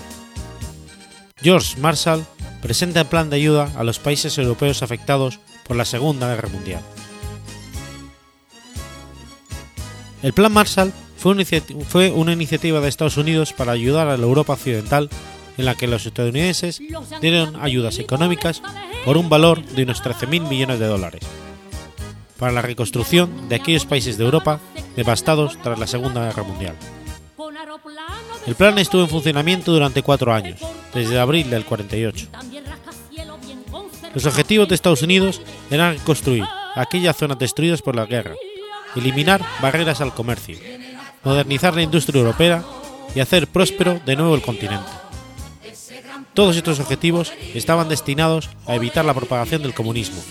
George 1.43 1.77
Marshall 1.81 2.25
presenta 2.63 3.01
el 3.01 3.09
plan 3.09 3.31
de 3.31 3.37
ayuda 3.37 3.69
a 3.77 3.83
los 3.83 3.99
países 3.99 4.39
europeos 4.39 4.85
afectados 4.85 5.41
por 5.67 5.77
la 5.77 5.85
Segunda 5.85 6.29
Guerra 6.29 6.49
Mundial. 6.51 6.83
El 10.23 10.33
Plan 10.33 10.53
Marshall 10.53 10.93
fue 11.17 11.33
una, 12.13 12.33
iniciativa 12.33 12.81
de 12.81 12.89
Estados 12.89 13.17
Unidos 13.17 13.53
para 13.53 13.73
ayudar 13.73 14.07
a 14.07 14.17
la 14.17 14.25
Europa 14.25 14.53
occidental 14.53 15.11
en 15.57 15.65
la 15.65 15.75
que 15.75 15.89
los 15.89 16.07
estadounidenses 16.07 16.81
dieron 17.21 17.61
ayudas 17.61 17.99
económicas 17.99 18.63
por 19.05 19.17
un 19.17 19.29
valor 19.29 19.65
de 19.65 19.83
unos 19.83 20.01
13.000 20.01 20.49
millones 20.49 20.79
de 20.79 20.87
dólares 20.87 21.23
para 22.39 22.53
la 22.53 22.63
reconstrucción 22.63 23.49
de 23.49 23.57
aquellos 23.57 23.85
países 23.85 24.17
de 24.17 24.25
Europa 24.25 24.61
devastados 24.95 25.59
tras 25.61 25.77
la 25.77 25.89
Segunda 25.89 26.25
Guerra 26.25 26.45
Mundial. 26.45 26.77
El 28.47 28.55
plan 28.55 28.79
estuvo 28.79 29.03
en 29.03 29.09
funcionamiento 29.09 29.73
durante 29.73 30.03
cuatro 30.03 30.33
años, 30.33 30.61
desde 30.95 31.19
abril 31.19 31.51
del 31.51 31.65
48. 31.65 32.29
Los 34.15 34.27
objetivos 34.27 34.69
de 34.69 34.75
Estados 34.75 35.03
Unidos 35.03 35.43
eran 35.71 35.95
reconstruir 35.95 36.45
aquellas 36.75 37.17
zonas 37.17 37.39
destruidas 37.39 37.83
por 37.83 37.97
la 37.97 38.07
guerra, 38.07 38.35
eliminar 38.97 39.45
barreras 39.61 40.01
al 40.01 40.15
comercio, 40.15 40.59
modernizar 41.25 41.75
la 41.75 41.83
industria 41.83 42.21
europea 42.21 42.65
y 43.15 43.21
hacer 43.21 43.47
próspero 43.49 44.01
de 44.05 44.17
nuevo 44.17 44.35
el 44.35 44.43
continente. 44.43 44.91
Todos 46.35 46.57
estos 46.57 46.79
objetivos 46.79 47.33
estaban 47.55 47.89
destinados 47.89 48.49
a 48.67 48.77
evitar 48.77 49.05
la 49.05 49.15
propagación 49.15 49.63
del 49.63 49.75
comunismo, 49.75 50.23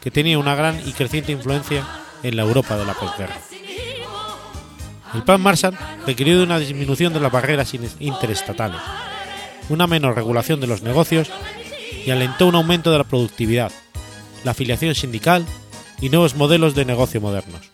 que 0.00 0.10
tenía 0.10 0.38
una 0.38 0.56
gran 0.56 0.80
y 0.86 0.92
creciente 0.92 1.32
influencia 1.32 1.86
en 2.22 2.36
la 2.36 2.42
Europa 2.42 2.76
de 2.76 2.84
la 2.84 2.94
posguerra. 2.94 3.38
El 5.14 5.24
Plan 5.24 5.40
Marshall 5.40 5.76
requirió 6.06 6.38
de 6.38 6.44
una 6.44 6.58
disminución 6.58 7.12
de 7.12 7.20
las 7.20 7.30
barreras 7.30 7.74
interestatales, 8.00 8.80
una 9.68 9.86
menor 9.86 10.14
regulación 10.14 10.60
de 10.60 10.66
los 10.66 10.82
negocios 10.82 11.30
y 12.06 12.10
alentó 12.10 12.46
un 12.46 12.54
aumento 12.54 12.90
de 12.90 12.98
la 12.98 13.04
productividad, 13.04 13.70
la 14.44 14.52
afiliación 14.52 14.94
sindical 14.94 15.44
y 16.00 16.08
nuevos 16.08 16.34
modelos 16.34 16.74
de 16.74 16.84
negocio 16.84 17.20
modernos. 17.20 17.70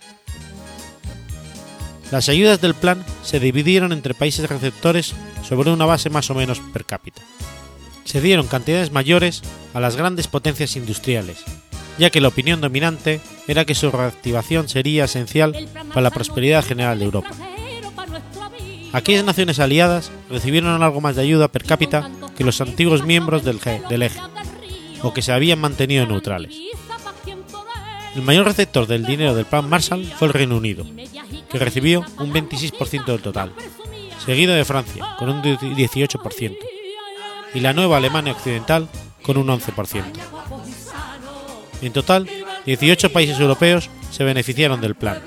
Las 2.10 2.28
ayudas 2.28 2.60
del 2.60 2.74
plan 2.74 3.04
se 3.22 3.38
dividieron 3.38 3.92
entre 3.92 4.14
países 4.14 4.48
receptores 4.48 5.14
sobre 5.46 5.70
una 5.70 5.84
base 5.84 6.10
más 6.10 6.30
o 6.30 6.34
menos 6.34 6.60
per 6.72 6.84
cápita. 6.84 7.22
Se 8.04 8.20
dieron 8.20 8.46
cantidades 8.46 8.92
mayores 8.92 9.42
a 9.74 9.80
las 9.80 9.96
grandes 9.96 10.26
potencias 10.26 10.76
industriales, 10.76 11.44
ya 11.98 12.10
que 12.10 12.20
la 12.20 12.28
opinión 12.28 12.60
dominante 12.60 13.20
era 13.46 13.64
que 13.64 13.74
su 13.74 13.90
reactivación 13.90 14.68
sería 14.68 15.04
esencial 15.04 15.68
para 15.88 16.02
la 16.02 16.10
prosperidad 16.10 16.64
general 16.64 16.98
de 16.98 17.04
Europa. 17.04 17.30
Aquellas 18.92 19.24
naciones 19.24 19.58
aliadas 19.58 20.10
recibieron 20.30 20.82
algo 20.82 21.00
más 21.00 21.16
de 21.16 21.22
ayuda 21.22 21.48
per 21.48 21.64
cápita 21.64 22.10
que 22.36 22.44
los 22.44 22.60
antiguos 22.60 23.04
miembros 23.04 23.44
del, 23.44 23.60
del 23.88 24.02
eje, 24.02 24.20
o 25.02 25.12
que 25.12 25.22
se 25.22 25.32
habían 25.32 25.60
mantenido 25.60 26.06
neutrales. 26.06 26.54
El 28.14 28.22
mayor 28.22 28.46
receptor 28.46 28.86
del 28.86 29.04
dinero 29.04 29.34
del 29.34 29.44
Plan 29.44 29.68
Marshall 29.68 30.04
fue 30.04 30.28
el 30.28 30.34
Reino 30.34 30.56
Unido, 30.56 30.84
que 31.50 31.58
recibió 31.58 32.04
un 32.18 32.32
26% 32.32 33.04
del 33.04 33.20
total, 33.20 33.52
seguido 34.24 34.54
de 34.54 34.64
Francia, 34.64 35.16
con 35.18 35.28
un 35.28 35.42
18%, 35.42 36.56
y 37.54 37.60
la 37.60 37.72
nueva 37.72 37.98
Alemania 37.98 38.32
Occidental, 38.32 38.88
con 39.22 39.36
un 39.36 39.48
11%. 39.48 40.37
En 41.82 41.92
total, 41.92 42.28
18 42.66 43.12
países 43.12 43.38
europeos 43.38 43.90
se 44.10 44.24
beneficiaron 44.24 44.80
del 44.80 44.94
plan. 44.94 45.18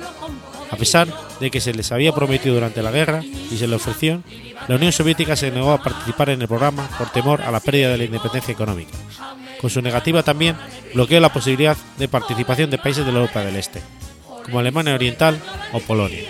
A 0.70 0.76
pesar 0.76 1.08
de 1.40 1.52
que 1.52 1.60
se 1.60 1.74
les 1.74 1.92
había 1.92 2.14
prometido 2.14 2.56
durante 2.56 2.82
la 2.82 2.92
guerra 2.92 3.24
y 3.24 3.58
se 3.58 3.68
le 3.68 3.76
ofreció, 3.76 4.24
la 4.68 4.76
Unión 4.76 4.92
Soviética 4.92 5.36
se 5.36 5.52
negó 5.52 5.72
a 5.72 5.84
participar 5.84 6.30
en 6.30 6.42
el 6.42 6.48
programa 6.48 6.88
por 6.98 7.10
temor 7.10 7.42
a 7.42 7.52
la 7.52 7.60
pérdida 7.60 7.90
de 7.90 7.98
la 7.98 8.04
independencia 8.06 8.54
económica. 8.54 8.98
Con 9.60 9.70
su 9.70 9.82
negativa 9.82 10.24
también 10.24 10.56
bloqueó 10.94 11.20
la 11.20 11.34
posibilidad 11.34 11.78
de 11.98 12.08
participación 12.08 12.70
de 12.70 12.78
países 12.78 13.06
de 13.06 13.12
Europa 13.12 13.42
del 13.42 13.58
Este, 13.58 13.82
como 14.46 14.60
Alemania 14.60 14.96
Oriental 14.96 15.40
o 15.74 15.80
Polonia. 15.80 16.24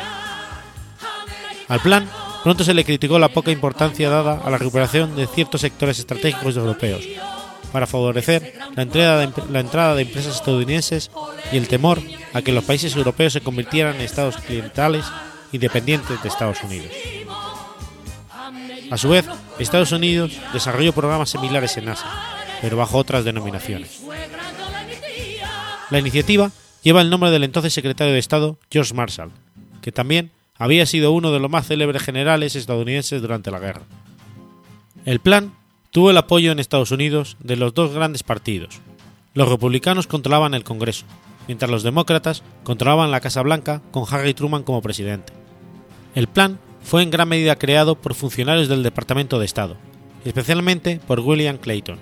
Al 1.67 1.79
plan 1.79 2.09
pronto 2.43 2.63
se 2.63 2.73
le 2.73 2.83
criticó 2.83 3.19
la 3.19 3.29
poca 3.29 3.51
importancia 3.51 4.09
dada 4.09 4.41
a 4.43 4.49
la 4.49 4.57
recuperación 4.57 5.15
de 5.15 5.27
ciertos 5.27 5.61
sectores 5.61 5.99
estratégicos 5.99 6.57
europeos, 6.57 7.05
para 7.71 7.87
favorecer 7.87 8.53
la 8.75 8.83
entrada, 8.83 9.95
de, 9.95 10.01
empresas 10.01 10.35
estadounidenses 10.35 11.11
y 11.51 11.57
el 11.57 11.67
temor 11.67 12.01
a 12.33 12.41
que 12.41 12.51
los 12.51 12.63
países 12.63 12.95
europeos 12.95 13.33
se 13.33 13.41
convirtieran 13.41 13.95
en 13.95 14.01
estados 14.01 14.37
clientales 14.37 15.05
y 15.51 15.57
dependientes 15.57 16.21
de 16.21 16.29
Estados 16.29 16.63
Unidos. 16.63 16.91
A 18.89 18.97
su 18.97 19.09
vez, 19.09 19.25
Estados 19.57 19.91
Unidos 19.91 20.37
desarrolló 20.53 20.93
programas 20.93 21.29
similares 21.29 21.77
en 21.77 21.89
Asia, 21.89 22.09
pero 22.61 22.77
bajo 22.77 22.97
otras 22.97 23.23
denominaciones. 23.23 24.01
La 25.89 25.99
iniciativa 25.99 26.51
lleva 26.83 27.01
el 27.01 27.09
nombre 27.09 27.31
del 27.31 27.43
entonces 27.43 27.73
secretario 27.73 28.13
de 28.13 28.19
Estado 28.19 28.57
George 28.69 28.93
Marshall, 28.93 29.31
que 29.81 29.91
también 29.91 30.31
había 30.55 30.85
sido 30.85 31.11
uno 31.11 31.31
de 31.31 31.39
los 31.39 31.49
más 31.49 31.67
célebres 31.67 32.03
generales 32.03 32.55
estadounidenses 32.55 33.21
durante 33.21 33.51
la 33.51 33.59
guerra. 33.59 33.83
El 35.05 35.19
plan 35.19 35.53
tuvo 35.91 36.09
el 36.09 36.17
apoyo 36.17 36.51
en 36.51 36.59
Estados 36.59 36.91
Unidos 36.91 37.37
de 37.39 37.57
los 37.57 37.73
dos 37.73 37.93
grandes 37.93 38.23
partidos. 38.23 38.79
Los 39.33 39.49
republicanos 39.49 40.07
controlaban 40.07 40.53
el 40.53 40.63
Congreso, 40.63 41.05
mientras 41.47 41.69
los 41.69 41.83
demócratas 41.83 42.43
controlaban 42.63 43.11
la 43.11 43.19
Casa 43.19 43.41
Blanca 43.41 43.81
con 43.91 44.05
Harry 44.09 44.33
Truman 44.33 44.63
como 44.63 44.81
presidente. 44.81 45.33
El 46.15 46.27
plan 46.27 46.59
fue 46.81 47.03
en 47.03 47.11
gran 47.11 47.29
medida 47.29 47.57
creado 47.57 47.95
por 47.95 48.15
funcionarios 48.15 48.67
del 48.69 48.83
Departamento 48.83 49.37
de 49.37 49.45
Estado, 49.45 49.77
especialmente 50.25 50.99
por 51.05 51.19
William 51.19 51.57
Clayton 51.57 51.99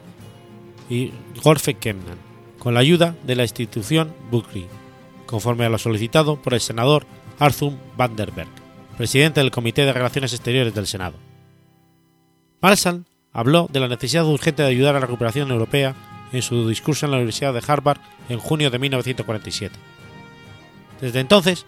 y 0.90 1.12
Gorfe 1.44 1.74
Kemnan, 1.74 2.18
con 2.60 2.74
la 2.74 2.80
ayuda 2.80 3.16
de 3.24 3.36
la 3.36 3.44
institución 3.44 4.14
Buckley, 4.32 4.68
conforme 5.26 5.66
a 5.66 5.70
lo 5.70 5.78
solicitado 5.78 6.42
por 6.42 6.54
el 6.54 6.62
senador 6.62 7.06
Arthur 7.40 7.74
Vanderberg, 7.98 8.50
presidente 8.98 9.40
del 9.40 9.52
Comité 9.52 9.86
de 9.86 9.94
Relaciones 9.94 10.34
Exteriores 10.34 10.74
del 10.74 10.88
Senado. 10.88 11.16
Marshall 12.62 13.06
habló 13.34 13.68
de 13.72 13.80
la 13.80 13.88
necesidad 13.88 14.26
urgente 14.26 14.64
de 14.64 14.70
ayudar 14.70 14.96
a 14.96 15.00
la 15.00 15.06
recuperación 15.06 15.52
europea 15.52 15.96
en 16.32 16.42
su 16.42 16.68
discurso 16.68 17.06
en 17.06 17.12
la 17.12 17.18
Universidad 17.18 17.54
de 17.54 17.64
Harvard 17.66 18.00
en 18.30 18.40
junio 18.40 18.70
de 18.70 18.80
1947. 18.80 19.76
Desde 21.02 21.20
entonces, 21.20 21.66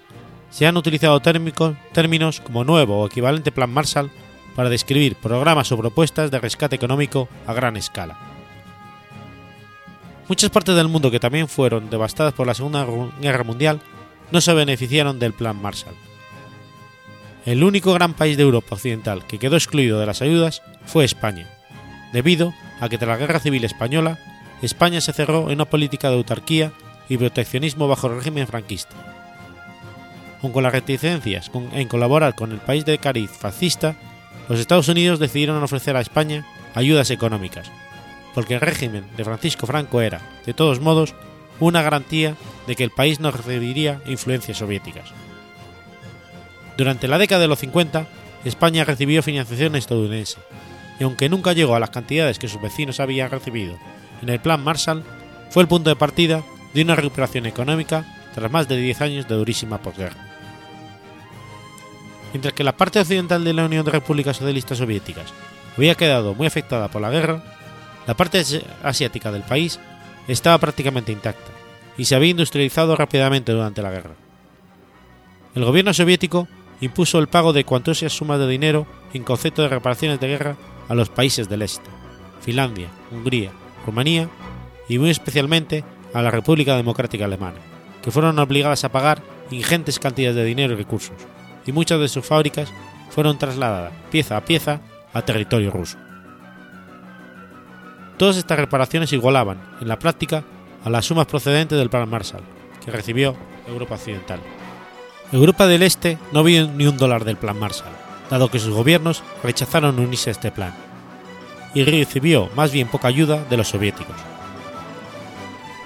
se 0.50 0.68
han 0.68 0.78
utilizado 0.78 1.20
términos 1.22 2.42
como 2.42 2.64
nuevo 2.64 3.00
o 3.00 3.08
equivalente 3.08 3.52
Plan 3.52 3.72
Marshall 3.72 4.12
para 4.56 4.70
describir 4.70 5.16
programas 5.16 5.72
o 5.72 5.78
propuestas 5.78 6.30
de 6.30 6.40
rescate 6.40 6.76
económico 6.76 7.30
a 7.48 7.54
gran 7.54 7.78
escala. 7.78 8.18
Muchas 10.28 10.50
partes 10.50 10.76
del 10.76 10.88
mundo 10.88 11.10
que 11.10 11.20
también 11.20 11.48
fueron 11.48 11.90
devastadas 11.90 12.34
por 12.34 12.48
la 12.48 12.54
Segunda 12.54 12.86
Guerra 13.22 13.44
Mundial 13.44 13.82
no 14.32 14.42
se 14.42 14.54
beneficiaron 14.54 15.20
del 15.20 15.34
Plan 15.34 15.62
Marshall. 15.62 15.96
El 17.44 17.64
único 17.64 17.94
gran 17.94 18.14
país 18.14 18.38
de 18.38 18.44
Europa 18.44 18.76
Occidental 18.76 19.26
que 19.26 19.40
quedó 19.40 19.56
excluido 19.56 20.00
de 20.00 20.06
las 20.06 20.22
ayudas 20.22 20.62
fue 20.86 21.06
España, 21.06 21.48
debido 22.14 22.54
a 22.80 22.88
que 22.88 23.00
tras 23.00 23.10
la 23.10 23.18
Guerra 23.18 23.40
Civil 23.40 23.64
Española, 23.64 24.20
España 24.62 25.02
se 25.02 25.12
cerró 25.12 25.48
en 25.48 25.56
una 25.56 25.66
política 25.66 26.10
de 26.10 26.18
autarquía 26.18 26.72
y 27.10 27.18
proteccionismo 27.18 27.88
bajo 27.88 28.08
el 28.08 28.18
régimen 28.18 28.46
franquista. 28.46 28.96
Aun 30.44 30.52
con 30.52 30.62
las 30.62 30.72
reticencias 30.72 31.50
en 31.74 31.88
colaborar 31.88 32.36
con 32.36 32.52
el 32.52 32.60
país 32.60 32.86
de 32.86 33.00
cariz 33.00 33.32
fascista, 33.32 33.96
los 34.48 34.60
Estados 34.60 34.88
Unidos 34.88 35.18
decidieron 35.18 35.64
ofrecer 35.64 35.98
a 35.98 36.02
España 36.02 36.46
ayudas 36.76 37.10
económicas, 37.10 37.72
porque 38.36 38.54
el 38.54 38.62
régimen 38.62 39.06
de 39.18 39.26
Francisco 39.26 39.66
Franco 39.66 40.02
era, 40.02 40.22
de 40.46 40.54
todos 40.54 40.80
modos, 40.80 41.16
una 41.60 41.82
garantía 41.82 42.36
de 42.68 42.76
que 42.76 42.84
el 42.84 42.92
país 42.92 43.20
no 43.20 43.32
recibiría 43.32 44.00
influencias 44.06 44.60
soviéticas. 44.60 45.12
Durante 46.78 47.08
la 47.08 47.18
década 47.18 47.42
de 47.42 47.48
los 47.48 47.60
50, 47.60 48.08
España 48.46 48.84
recibió 48.84 49.22
financiación 49.22 49.76
estadounidense, 49.76 50.40
y 51.00 51.04
aunque 51.04 51.30
nunca 51.30 51.54
llegó 51.54 51.76
a 51.76 51.80
las 51.80 51.90
cantidades 51.90 52.40
que 52.40 52.48
sus 52.48 52.62
vecinos 52.62 53.00
habían 53.00 53.30
recibido 53.32 53.78
en 54.22 54.30
el 54.30 54.40
Plan 54.40 54.64
Marshall, 54.64 55.04
fue 55.50 55.64
el 55.64 55.68
punto 55.70 55.90
de 55.90 55.96
partida 55.96 56.44
de 56.74 56.82
una 56.82 56.96
recuperación 56.96 57.46
económica 57.46 58.06
tras 58.34 58.52
más 58.52 58.68
de 58.68 58.78
10 58.78 59.02
años 59.02 59.28
de 59.28 59.36
durísima 59.36 59.80
posguerra. 59.80 60.28
Mientras 62.34 62.54
que 62.54 62.64
la 62.64 62.78
parte 62.78 63.00
occidental 63.00 63.44
de 63.44 63.54
la 63.54 63.66
Unión 63.66 63.84
de 63.84 63.92
Repúblicas 63.92 64.38
Socialistas 64.38 64.78
Soviéticas 64.78 65.34
había 65.76 65.96
quedado 65.96 66.34
muy 66.34 66.48
afectada 66.48 66.88
por 66.88 67.02
la 67.02 67.10
guerra, 67.10 67.44
la 68.08 68.16
parte 68.16 68.44
asiática 68.84 69.32
del 69.32 69.44
país 69.44 69.80
estaba 70.28 70.58
prácticamente 70.58 71.12
intacta 71.12 71.52
y 71.98 72.06
se 72.06 72.16
había 72.16 72.30
industrializado 72.30 72.96
rápidamente 72.96 73.52
durante 73.52 73.82
la 73.82 73.92
guerra. 73.92 74.16
El 75.56 75.66
gobierno 75.66 75.94
soviético 75.94 76.48
impuso 76.82 77.20
el 77.20 77.28
pago 77.28 77.54
de 77.54 77.64
cuantiosas 77.64 78.12
sumas 78.12 78.40
de 78.40 78.48
dinero 78.48 78.88
en 79.14 79.24
concepto 79.24 79.62
de 79.62 79.70
reparaciones 79.70 80.20
de 80.20 80.28
guerra 80.28 80.58
a 80.90 80.96
los 80.96 81.10
países 81.10 81.48
del 81.48 81.62
este, 81.62 81.90
Finlandia, 82.42 82.90
Hungría, 83.12 83.52
Rumanía 83.86 84.28
y 84.90 85.00
muy 85.00 85.10
especialmente 85.10 85.84
a 86.14 86.22
la 86.22 86.32
República 86.32 86.76
Democrática 86.76 87.26
Alemana, 87.26 87.60
que 88.02 88.12
fueron 88.12 88.38
obligadas 88.40 88.84
a 88.84 88.92
pagar 88.92 89.22
ingentes 89.52 90.00
cantidades 90.00 90.36
de 90.36 90.44
dinero 90.44 90.74
y 90.74 90.78
recursos, 90.78 91.16
y 91.66 91.72
muchas 91.72 92.00
de 92.00 92.10
sus 92.10 92.26
fábricas 92.26 92.72
fueron 93.10 93.38
trasladadas 93.38 93.94
pieza 94.10 94.38
a 94.38 94.46
pieza 94.46 94.82
a 95.14 95.22
territorio 95.22 95.72
ruso. 95.72 95.98
Todas 98.18 98.38
estas 98.38 98.60
reparaciones 98.60 99.14
igualaban, 99.14 99.62
en 99.82 99.88
la 99.88 100.00
práctica, 100.00 100.44
a 100.84 100.90
las 100.90 101.06
sumas 101.06 101.26
procedentes 101.26 101.78
del 101.78 101.90
Plan 101.90 102.10
Marshall, 102.10 102.44
que 102.84 102.92
recibió 102.92 103.36
Europa 103.68 103.96
Occidental. 103.96 104.40
Europa 105.32 105.66
del 105.66 105.82
Este 105.82 106.18
no 106.34 106.44
vio 106.44 106.68
ni 106.68 106.86
un 106.88 106.98
dólar 106.98 107.24
del 107.24 107.38
Plan 107.38 107.58
Marshall, 107.58 107.94
dado 108.30 108.52
que 108.52 108.60
sus 108.60 108.74
gobiernos 108.74 109.24
rechazaron 109.44 109.98
unirse 109.98 110.30
a 110.30 110.34
este 110.34 110.52
plan, 110.52 110.74
y 111.74 111.84
recibió 111.86 112.50
más 112.54 112.72
bien 112.74 112.90
poca 112.90 113.08
ayuda 113.08 113.44
de 113.50 113.56
los 113.56 113.70
soviéticos. 113.70 114.16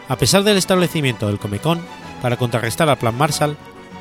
A 0.09 0.15
pesar 0.15 0.43
del 0.43 0.57
establecimiento 0.57 1.27
del 1.27 1.37
Comecon 1.37 1.79
para 2.23 2.37
contrarrestar 2.37 2.89
al 2.89 2.97
Plan 2.97 3.15
Marshall, 3.15 3.55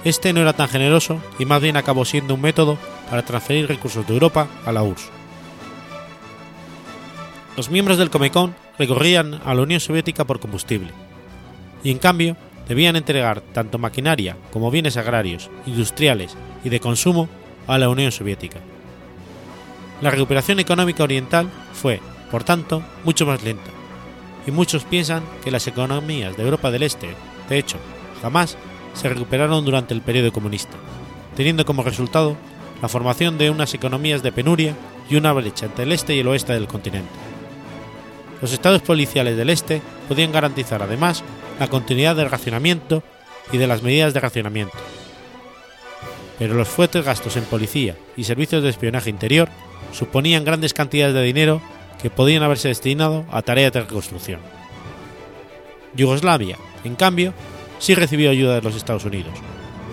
este 0.04 0.32
no 0.32 0.40
era 0.40 0.54
tan 0.54 0.68
generoso 0.68 1.20
y 1.38 1.44
más 1.44 1.60
bien 1.60 1.76
acabó 1.76 2.06
siendo 2.06 2.34
un 2.34 2.40
método 2.40 2.78
para 3.10 3.24
transferir 3.24 3.68
recursos 3.68 4.06
de 4.06 4.14
Europa 4.14 4.48
a 4.64 4.72
la 4.72 4.82
URSS. 4.82 5.10
Los 7.56 7.70
miembros 7.70 7.98
del 7.98 8.10
Comecon 8.10 8.54
recorrían 8.78 9.40
a 9.44 9.54
la 9.54 9.62
Unión 9.62 9.80
Soviética 9.80 10.24
por 10.24 10.40
combustible, 10.40 10.90
y 11.82 11.90
en 11.90 11.98
cambio 11.98 12.36
debían 12.68 12.96
entregar 12.96 13.40
tanto 13.40 13.78
maquinaria 13.78 14.36
como 14.52 14.70
bienes 14.70 14.96
agrarios, 14.96 15.50
industriales 15.66 16.36
y 16.64 16.68
de 16.68 16.80
consumo 16.80 17.28
a 17.66 17.78
la 17.78 17.88
Unión 17.88 18.12
Soviética. 18.12 18.60
La 20.00 20.10
recuperación 20.10 20.60
económica 20.60 21.04
oriental 21.04 21.50
fue, 21.72 22.00
por 22.30 22.44
tanto, 22.44 22.82
mucho 23.04 23.26
más 23.26 23.42
lenta, 23.42 23.70
y 24.46 24.50
muchos 24.50 24.84
piensan 24.84 25.22
que 25.42 25.50
las 25.50 25.66
economías 25.66 26.36
de 26.36 26.42
Europa 26.42 26.70
del 26.70 26.82
Este, 26.82 27.14
de 27.48 27.58
hecho, 27.58 27.78
jamás 28.22 28.56
se 28.94 29.08
recuperaron 29.08 29.64
durante 29.64 29.94
el 29.94 30.02
periodo 30.02 30.32
comunista, 30.32 30.76
teniendo 31.36 31.64
como 31.64 31.82
resultado 31.82 32.36
la 32.82 32.88
formación 32.88 33.38
de 33.38 33.50
unas 33.50 33.72
economías 33.74 34.22
de 34.22 34.32
penuria 34.32 34.74
y 35.08 35.16
una 35.16 35.32
brecha 35.32 35.66
entre 35.66 35.84
el 35.84 35.92
este 35.92 36.14
y 36.14 36.20
el 36.20 36.28
oeste 36.28 36.52
del 36.52 36.66
continente. 36.66 37.08
Los 38.40 38.52
estados 38.52 38.82
policiales 38.82 39.36
del 39.36 39.50
este 39.50 39.80
podían 40.08 40.32
garantizar 40.32 40.82
además 40.82 41.22
la 41.58 41.68
continuidad 41.68 42.16
del 42.16 42.30
racionamiento 42.30 43.02
y 43.52 43.58
de 43.58 43.66
las 43.66 43.82
medidas 43.82 44.14
de 44.14 44.20
racionamiento. 44.20 44.76
Pero 46.38 46.54
los 46.54 46.68
fuertes 46.68 47.04
gastos 47.04 47.36
en 47.36 47.44
policía 47.44 47.96
y 48.16 48.24
servicios 48.24 48.62
de 48.62 48.70
espionaje 48.70 49.10
interior 49.10 49.48
suponían 49.92 50.44
grandes 50.44 50.74
cantidades 50.74 51.14
de 51.14 51.22
dinero 51.22 51.62
que 52.02 52.10
podían 52.10 52.42
haberse 52.42 52.68
destinado 52.68 53.24
a 53.30 53.42
tareas 53.42 53.72
de 53.72 53.82
reconstrucción. 53.82 54.40
Yugoslavia, 55.94 56.58
en 56.82 56.96
cambio, 56.96 57.32
sí 57.78 57.94
recibió 57.94 58.30
ayuda 58.30 58.56
de 58.56 58.62
los 58.62 58.74
Estados 58.74 59.04
Unidos, 59.04 59.34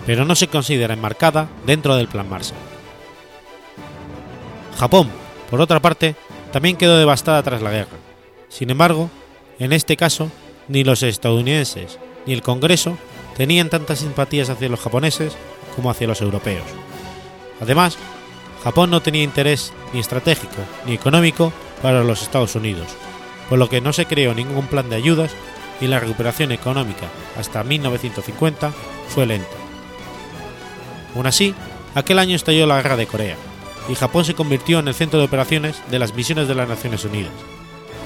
pero 0.04 0.24
no 0.24 0.34
se 0.34 0.48
considera 0.48 0.94
enmarcada 0.94 1.48
dentro 1.64 1.94
del 1.94 2.08
Plan 2.08 2.28
Marshall. 2.28 2.58
Japón, 4.78 5.08
por 5.48 5.60
otra 5.60 5.80
parte, 5.80 6.16
también 6.50 6.76
quedó 6.76 6.98
devastada 6.98 7.42
tras 7.42 7.62
la 7.62 7.70
guerra. 7.70 7.96
Sin 8.48 8.68
embargo, 8.70 9.08
en 9.58 9.72
este 9.72 9.96
caso, 9.96 10.30
ni 10.68 10.84
los 10.84 11.02
estadounidenses 11.02 11.98
ni 12.26 12.32
el 12.32 12.42
Congreso 12.42 12.96
tenían 13.36 13.70
tantas 13.70 14.00
simpatías 14.00 14.50
hacia 14.50 14.68
los 14.68 14.80
japoneses 14.80 15.34
como 15.74 15.90
hacia 15.90 16.06
los 16.06 16.20
europeos. 16.20 16.64
Además, 17.60 17.96
Japón 18.62 18.90
no 18.90 19.02
tenía 19.02 19.22
interés 19.22 19.72
ni 19.92 20.00
estratégico 20.00 20.62
ni 20.86 20.94
económico 20.94 21.52
para 21.80 22.04
los 22.04 22.22
Estados 22.22 22.54
Unidos, 22.54 22.86
por 23.48 23.58
lo 23.58 23.68
que 23.68 23.80
no 23.80 23.92
se 23.92 24.06
creó 24.06 24.34
ningún 24.34 24.66
plan 24.66 24.88
de 24.88 24.96
ayudas 24.96 25.32
y 25.80 25.86
la 25.86 25.98
recuperación 25.98 26.52
económica 26.52 27.08
hasta 27.36 27.64
1950 27.64 28.72
fue 29.08 29.26
lenta. 29.26 29.48
Aún 31.14 31.26
así, 31.26 31.54
aquel 31.94 32.18
año 32.18 32.36
estalló 32.36 32.66
la 32.66 32.80
Guerra 32.80 32.96
de 32.96 33.06
Corea, 33.06 33.36
y 33.88 33.94
Japón 33.94 34.24
se 34.24 34.34
convirtió 34.34 34.78
en 34.78 34.88
el 34.88 34.94
centro 34.94 35.18
de 35.18 35.26
operaciones 35.26 35.76
de 35.90 35.98
las 35.98 36.14
misiones 36.14 36.48
de 36.48 36.54
las 36.54 36.68
Naciones 36.68 37.04
Unidas, 37.04 37.32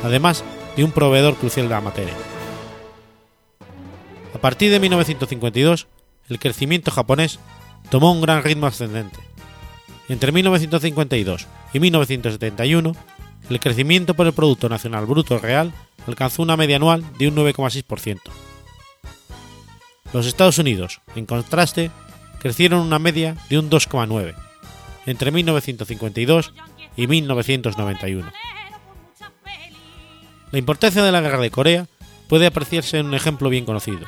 además 0.02 0.42
de 0.76 0.84
un 0.84 0.92
proveedor 0.92 1.34
crucial 1.36 1.68
de 1.68 1.74
la 1.74 1.80
materia. 1.80 2.14
A 4.36 4.38
partir 4.38 4.70
de 4.70 4.80
1952, 4.80 5.86
el 6.28 6.38
crecimiento 6.38 6.90
japonés 6.90 7.38
tomó 7.88 8.12
un 8.12 8.20
gran 8.20 8.42
ritmo 8.44 8.66
ascendente. 8.66 9.18
Entre 10.10 10.30
1952 10.30 11.46
y 11.72 11.80
1971, 11.80 12.92
el 13.48 13.60
crecimiento 13.60 14.12
por 14.12 14.26
el 14.26 14.34
Producto 14.34 14.68
Nacional 14.68 15.06
Bruto 15.06 15.38
Real 15.38 15.72
alcanzó 16.06 16.42
una 16.42 16.58
media 16.58 16.76
anual 16.76 17.02
de 17.16 17.28
un 17.28 17.34
9,6%. 17.34 18.20
Los 20.12 20.26
Estados 20.26 20.58
Unidos, 20.58 21.00
en 21.14 21.24
contraste, 21.24 21.90
crecieron 22.38 22.80
una 22.80 22.98
media 22.98 23.38
de 23.48 23.58
un 23.58 23.70
2,9% 23.70 24.34
entre 25.06 25.30
1952 25.30 26.52
y 26.94 27.06
1991. 27.06 28.30
La 30.52 30.58
importancia 30.58 31.02
de 31.02 31.12
la 31.12 31.22
Guerra 31.22 31.38
de 31.38 31.50
Corea 31.50 31.86
puede 32.28 32.44
apreciarse 32.44 32.98
en 32.98 33.06
un 33.06 33.14
ejemplo 33.14 33.48
bien 33.48 33.64
conocido. 33.64 34.06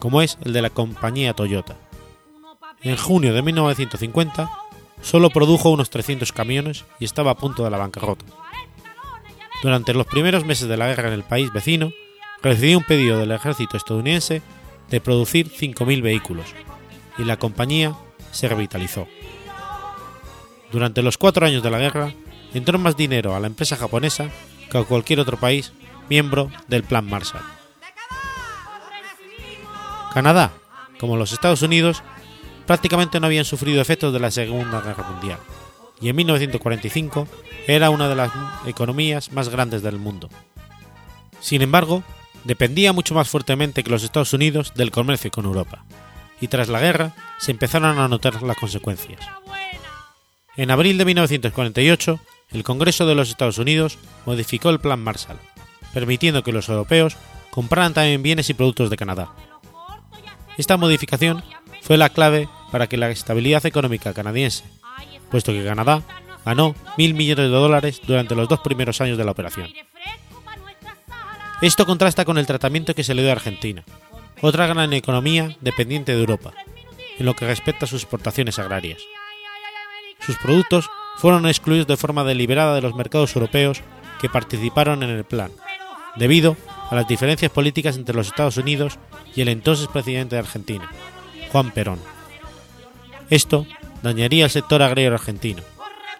Como 0.00 0.22
es 0.22 0.36
el 0.44 0.52
de 0.52 0.62
la 0.62 0.70
compañía 0.70 1.34
Toyota. 1.34 1.76
En 2.82 2.96
junio 2.96 3.32
de 3.32 3.42
1950 3.42 4.50
solo 5.02 5.30
produjo 5.30 5.70
unos 5.70 5.90
300 5.90 6.32
camiones 6.32 6.84
y 6.98 7.04
estaba 7.04 7.30
a 7.30 7.36
punto 7.36 7.62
de 7.62 7.70
la 7.70 7.78
bancarrota. 7.78 8.24
Durante 9.62 9.94
los 9.94 10.06
primeros 10.06 10.44
meses 10.44 10.68
de 10.68 10.76
la 10.76 10.88
guerra 10.88 11.08
en 11.08 11.14
el 11.14 11.22
país 11.22 11.52
vecino, 11.52 11.92
recibió 12.42 12.78
un 12.78 12.84
pedido 12.84 13.18
del 13.18 13.30
ejército 13.32 13.76
estadounidense 13.76 14.42
de 14.88 15.00
producir 15.00 15.50
5.000 15.50 16.02
vehículos, 16.02 16.46
y 17.18 17.24
la 17.24 17.38
compañía 17.38 17.94
se 18.32 18.48
revitalizó. 18.48 19.06
Durante 20.72 21.02
los 21.02 21.18
cuatro 21.18 21.46
años 21.46 21.62
de 21.62 21.70
la 21.70 21.78
guerra, 21.78 22.14
entró 22.54 22.78
más 22.78 22.96
dinero 22.96 23.34
a 23.34 23.40
la 23.40 23.46
empresa 23.46 23.76
japonesa 23.76 24.30
que 24.70 24.78
a 24.78 24.84
cualquier 24.84 25.20
otro 25.20 25.36
país 25.36 25.72
miembro 26.08 26.50
del 26.68 26.82
Plan 26.82 27.06
Marshall. 27.06 27.59
Canadá, 30.12 30.52
como 30.98 31.16
los 31.16 31.32
Estados 31.32 31.62
Unidos, 31.62 32.02
prácticamente 32.66 33.20
no 33.20 33.26
habían 33.26 33.44
sufrido 33.44 33.80
efectos 33.80 34.12
de 34.12 34.20
la 34.20 34.30
Segunda 34.30 34.80
Guerra 34.80 35.08
Mundial, 35.08 35.38
y 36.00 36.08
en 36.08 36.16
1945 36.16 37.28
era 37.66 37.90
una 37.90 38.08
de 38.08 38.16
las 38.16 38.32
economías 38.66 39.32
más 39.32 39.48
grandes 39.48 39.82
del 39.82 39.98
mundo. 39.98 40.28
Sin 41.40 41.62
embargo, 41.62 42.02
dependía 42.44 42.92
mucho 42.92 43.14
más 43.14 43.28
fuertemente 43.28 43.82
que 43.84 43.90
los 43.90 44.02
Estados 44.02 44.32
Unidos 44.32 44.72
del 44.74 44.90
comercio 44.90 45.30
con 45.30 45.44
Europa, 45.44 45.84
y 46.40 46.48
tras 46.48 46.68
la 46.68 46.80
guerra 46.80 47.14
se 47.38 47.52
empezaron 47.52 47.98
a 47.98 48.08
notar 48.08 48.42
las 48.42 48.56
consecuencias. 48.56 49.20
En 50.56 50.70
abril 50.70 50.98
de 50.98 51.04
1948, 51.04 52.20
el 52.50 52.64
Congreso 52.64 53.06
de 53.06 53.14
los 53.14 53.30
Estados 53.30 53.58
Unidos 53.58 53.98
modificó 54.26 54.70
el 54.70 54.80
Plan 54.80 55.02
Marshall, 55.02 55.38
permitiendo 55.94 56.42
que 56.42 56.52
los 56.52 56.68
europeos 56.68 57.16
compraran 57.50 57.94
también 57.94 58.22
bienes 58.22 58.50
y 58.50 58.54
productos 58.54 58.90
de 58.90 58.96
Canadá. 58.96 59.32
Esta 60.60 60.76
modificación 60.76 61.42
fue 61.80 61.96
la 61.96 62.10
clave 62.10 62.46
para 62.70 62.86
que 62.86 62.98
la 62.98 63.08
estabilidad 63.08 63.64
económica 63.64 64.12
canadiense, 64.12 64.62
puesto 65.30 65.52
que 65.52 65.64
Canadá 65.64 66.02
ganó 66.44 66.74
mil 66.98 67.14
millones 67.14 67.46
de 67.46 67.56
dólares 67.56 68.02
durante 68.06 68.34
los 68.34 68.46
dos 68.46 68.60
primeros 68.60 69.00
años 69.00 69.16
de 69.16 69.24
la 69.24 69.30
operación. 69.30 69.70
Esto 71.62 71.86
contrasta 71.86 72.26
con 72.26 72.36
el 72.36 72.46
tratamiento 72.46 72.94
que 72.94 73.04
se 73.04 73.14
le 73.14 73.22
dio 73.22 73.30
a 73.30 73.36
Argentina, 73.36 73.84
otra 74.42 74.66
gran 74.66 74.92
economía 74.92 75.56
dependiente 75.62 76.12
de 76.12 76.20
Europa, 76.20 76.52
en 77.18 77.24
lo 77.24 77.34
que 77.34 77.46
respecta 77.46 77.86
a 77.86 77.88
sus 77.88 78.02
exportaciones 78.02 78.58
agrarias. 78.58 79.00
Sus 80.18 80.36
productos 80.36 80.90
fueron 81.16 81.46
excluidos 81.46 81.86
de 81.86 81.96
forma 81.96 82.22
deliberada 82.22 82.74
de 82.74 82.82
los 82.82 82.94
mercados 82.94 83.34
europeos 83.34 83.80
que 84.20 84.28
participaron 84.28 85.02
en 85.04 85.08
el 85.08 85.24
plan, 85.24 85.52
debido 86.16 86.58
a 86.90 86.94
las 86.96 87.08
diferencias 87.08 87.50
políticas 87.50 87.96
entre 87.96 88.14
los 88.14 88.26
Estados 88.26 88.58
Unidos 88.58 88.98
y 89.34 89.42
el 89.42 89.48
entonces 89.48 89.88
presidente 89.88 90.36
de 90.36 90.40
Argentina, 90.40 90.90
Juan 91.52 91.70
Perón. 91.70 92.00
Esto 93.28 93.66
dañaría 94.02 94.44
el 94.44 94.50
sector 94.50 94.82
agrario 94.82 95.14
argentino 95.14 95.62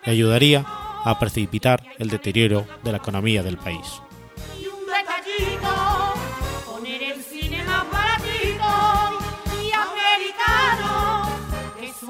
y 0.06 0.10
ayudaría 0.10 0.64
a 1.04 1.18
precipitar 1.18 1.82
el 1.98 2.08
deterioro 2.08 2.66
de 2.84 2.92
la 2.92 2.98
economía 2.98 3.42
del 3.42 3.56
país. 3.56 4.00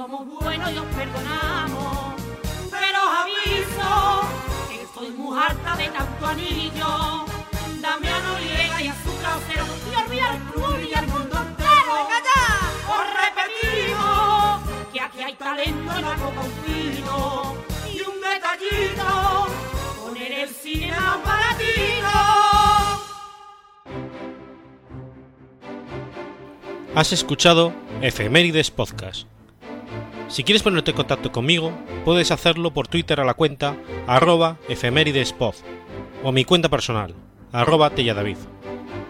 somos 0.00 0.26
buenos 0.40 0.72
y 0.72 0.78
os 0.78 0.86
perdonamos, 0.86 2.14
pero 2.70 2.98
os 3.06 3.18
aviso 3.22 3.90
que 5.02 5.10
muy 5.10 5.38
harta 5.38 5.76
de 5.76 5.88
tanto 5.88 6.26
anillo, 6.26 7.26
club 10.38 10.78
y 10.88 10.94
al 10.94 11.06
mundo 11.08 11.36
entero. 11.36 11.94
Os 12.88 13.06
repetimos 13.22 14.60
que 14.92 15.00
aquí 15.00 15.22
hay 15.22 15.34
talento 15.34 15.92
no 16.00 16.10
poco 16.16 16.42
fino 16.64 17.56
y 17.92 18.00
un 18.00 18.20
detallito, 18.20 19.46
poner 20.04 20.32
el 20.32 20.48
cine 20.48 20.90
más 20.92 21.24
baratito. 21.24 22.08
Has 26.94 27.12
escuchado 27.12 27.72
Efemérides 28.02 28.70
Podcast. 28.70 29.26
Si 30.28 30.44
quieres 30.44 30.62
ponerte 30.62 30.92
en 30.92 30.96
contacto 30.96 31.32
conmigo, 31.32 31.72
puedes 32.04 32.30
hacerlo 32.30 32.72
por 32.72 32.86
Twitter 32.86 33.18
a 33.20 33.24
la 33.24 33.34
cuenta 33.34 33.76
arroba 34.06 34.58
efemeridespod 34.68 35.54
o 36.22 36.28
a 36.28 36.32
mi 36.32 36.44
cuenta 36.44 36.68
personal, 36.68 37.14
arroba 37.52 37.90
telladavid, 37.90 38.36